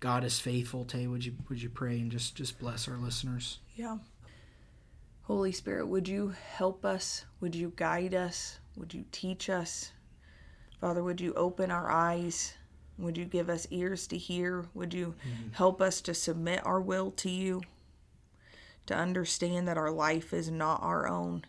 God 0.00 0.24
is 0.24 0.40
faithful. 0.40 0.86
Tay, 0.86 1.06
would 1.06 1.26
you 1.26 1.34
would 1.50 1.60
you 1.60 1.68
pray 1.68 2.00
and 2.00 2.10
just 2.10 2.34
just 2.34 2.58
bless 2.58 2.88
our 2.88 2.96
listeners? 2.96 3.58
Yeah. 3.76 3.98
Holy 5.24 5.52
Spirit, 5.52 5.86
would 5.86 6.08
you 6.08 6.34
help 6.56 6.84
us? 6.86 7.26
Would 7.40 7.54
you 7.54 7.74
guide 7.76 8.14
us? 8.14 8.58
Would 8.76 8.94
you 8.94 9.04
teach 9.12 9.50
us? 9.50 9.92
Father, 10.80 11.02
would 11.02 11.20
you 11.20 11.32
open 11.34 11.70
our 11.70 11.90
eyes? 11.90 12.54
Would 12.98 13.16
you 13.16 13.24
give 13.24 13.48
us 13.48 13.66
ears 13.70 14.06
to 14.08 14.18
hear? 14.18 14.66
Would 14.74 14.94
you 14.94 15.14
mm-hmm. 15.26 15.52
help 15.52 15.80
us 15.80 16.00
to 16.02 16.14
submit 16.14 16.64
our 16.66 16.80
will 16.80 17.10
to 17.12 17.30
you? 17.30 17.62
To 18.86 18.94
understand 18.94 19.68
that 19.68 19.78
our 19.78 19.90
life 19.90 20.32
is 20.32 20.50
not 20.50 20.82
our 20.82 21.06
own? 21.06 21.44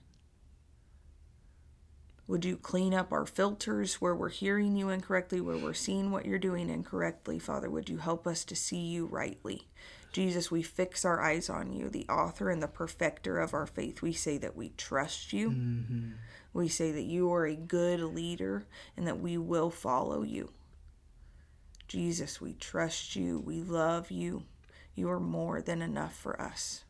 Would 2.27 2.45
you 2.45 2.55
clean 2.55 2.93
up 2.93 3.11
our 3.11 3.25
filters 3.25 3.95
where 3.95 4.15
we're 4.15 4.29
hearing 4.29 4.77
you 4.77 4.89
incorrectly, 4.89 5.41
where 5.41 5.57
we're 5.57 5.73
seeing 5.73 6.09
what 6.09 6.25
you're 6.25 6.39
doing 6.39 6.69
incorrectly? 6.69 7.37
Father, 7.37 7.69
would 7.69 7.89
you 7.89 7.97
help 7.97 8.25
us 8.25 8.45
to 8.45 8.55
see 8.55 8.77
you 8.77 9.07
rightly? 9.07 9.67
Jesus, 10.13 10.51
we 10.51 10.61
fix 10.61 11.03
our 11.03 11.19
eyes 11.19 11.49
on 11.49 11.73
you, 11.73 11.89
the 11.89 12.07
author 12.07 12.51
and 12.51 12.61
the 12.61 12.67
perfecter 12.67 13.39
of 13.39 13.53
our 13.53 13.65
faith. 13.65 14.03
We 14.03 14.13
say 14.13 14.37
that 14.37 14.55
we 14.55 14.69
trust 14.77 15.33
you. 15.33 15.49
Mm-hmm. 15.49 16.11
We 16.53 16.67
say 16.67 16.91
that 16.91 17.01
you 17.01 17.33
are 17.33 17.47
a 17.47 17.55
good 17.55 17.99
leader 17.99 18.67
and 18.95 19.07
that 19.07 19.19
we 19.19 19.39
will 19.39 19.71
follow 19.71 20.21
you. 20.21 20.51
Jesus, 21.87 22.39
we 22.39 22.53
trust 22.53 23.15
you. 23.15 23.39
We 23.39 23.63
love 23.63 24.11
you. 24.11 24.43
You 24.95 25.09
are 25.09 25.19
more 25.19 25.61
than 25.61 25.81
enough 25.81 26.15
for 26.15 26.39
us. 26.39 26.83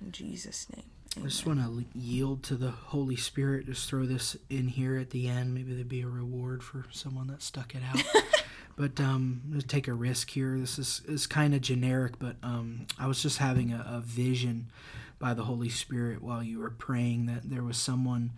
In 0.00 0.12
Jesus' 0.12 0.68
name. 0.74 0.86
Amen. 1.16 1.26
I 1.26 1.28
just 1.28 1.46
want 1.46 1.60
to 1.60 1.98
yield 1.98 2.44
to 2.44 2.54
the 2.54 2.70
Holy 2.70 3.16
Spirit. 3.16 3.66
Just 3.66 3.88
throw 3.88 4.06
this 4.06 4.36
in 4.48 4.68
here 4.68 4.96
at 4.96 5.10
the 5.10 5.28
end. 5.28 5.52
Maybe 5.52 5.74
there'd 5.74 5.88
be 5.88 6.02
a 6.02 6.08
reward 6.08 6.62
for 6.62 6.86
someone 6.92 7.26
that 7.28 7.42
stuck 7.42 7.74
it 7.74 7.82
out. 7.88 8.02
but 8.76 9.00
um, 9.00 9.42
gonna 9.50 9.62
take 9.62 9.88
a 9.88 9.94
risk 9.94 10.30
here. 10.30 10.58
This 10.58 10.78
is 10.78 11.02
is 11.06 11.26
kind 11.26 11.54
of 11.54 11.60
generic, 11.60 12.18
but 12.18 12.36
um, 12.42 12.86
I 12.98 13.06
was 13.06 13.22
just 13.22 13.38
having 13.38 13.72
a, 13.72 13.84
a 13.88 14.00
vision 14.00 14.70
by 15.18 15.34
the 15.34 15.44
Holy 15.44 15.68
Spirit 15.68 16.22
while 16.22 16.42
you 16.42 16.58
were 16.58 16.70
praying 16.70 17.26
that 17.26 17.48
there 17.48 17.62
was 17.62 17.76
someone 17.76 18.32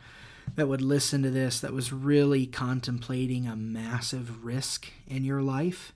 that 0.55 0.69
would 0.69 0.83
listen 0.83 1.23
to 1.23 1.31
this 1.31 1.61
that 1.61 1.73
was 1.73 1.93
really 1.93 2.47
contemplating 2.47 3.47
a 3.47 3.57
massive 3.57 4.45
risk 4.45 4.89
in 5.07 5.25
your 5.25 5.43
life. 5.43 5.93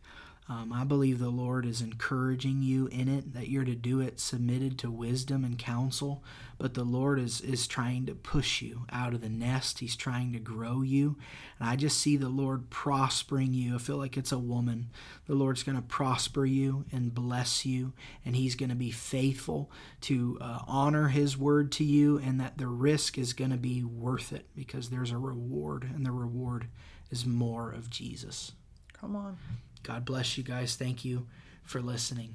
Um, 0.50 0.72
I 0.72 0.82
believe 0.82 1.20
the 1.20 1.30
Lord 1.30 1.64
is 1.64 1.80
encouraging 1.80 2.60
you 2.60 2.88
in 2.88 3.06
it, 3.06 3.34
that 3.34 3.48
you're 3.48 3.64
to 3.64 3.76
do 3.76 4.00
it 4.00 4.18
submitted 4.18 4.80
to 4.80 4.90
wisdom 4.90 5.44
and 5.44 5.56
counsel. 5.56 6.24
But 6.58 6.74
the 6.74 6.82
Lord 6.82 7.20
is, 7.20 7.40
is 7.40 7.68
trying 7.68 8.04
to 8.06 8.16
push 8.16 8.60
you 8.60 8.84
out 8.90 9.14
of 9.14 9.20
the 9.20 9.28
nest. 9.28 9.78
He's 9.78 9.94
trying 9.94 10.32
to 10.32 10.40
grow 10.40 10.82
you. 10.82 11.16
And 11.60 11.68
I 11.68 11.76
just 11.76 12.00
see 12.00 12.16
the 12.16 12.28
Lord 12.28 12.68
prospering 12.68 13.54
you. 13.54 13.76
I 13.76 13.78
feel 13.78 13.96
like 13.96 14.16
it's 14.16 14.32
a 14.32 14.40
woman. 14.40 14.90
The 15.28 15.36
Lord's 15.36 15.62
going 15.62 15.76
to 15.76 15.82
prosper 15.82 16.44
you 16.44 16.84
and 16.90 17.14
bless 17.14 17.64
you. 17.64 17.92
And 18.24 18.34
He's 18.34 18.56
going 18.56 18.70
to 18.70 18.74
be 18.74 18.90
faithful 18.90 19.70
to 20.00 20.36
uh, 20.40 20.62
honor 20.66 21.08
His 21.08 21.38
word 21.38 21.70
to 21.72 21.84
you. 21.84 22.18
And 22.18 22.40
that 22.40 22.58
the 22.58 22.66
risk 22.66 23.18
is 23.18 23.34
going 23.34 23.52
to 23.52 23.56
be 23.56 23.84
worth 23.84 24.32
it 24.32 24.46
because 24.56 24.90
there's 24.90 25.12
a 25.12 25.16
reward. 25.16 25.84
And 25.84 26.04
the 26.04 26.10
reward 26.10 26.66
is 27.08 27.24
more 27.24 27.70
of 27.70 27.88
Jesus. 27.88 28.50
Come 28.92 29.14
on. 29.14 29.38
God 29.82 30.04
bless 30.04 30.36
you 30.36 30.44
guys. 30.44 30.76
Thank 30.76 31.04
you 31.04 31.26
for 31.62 31.80
listening. 31.80 32.34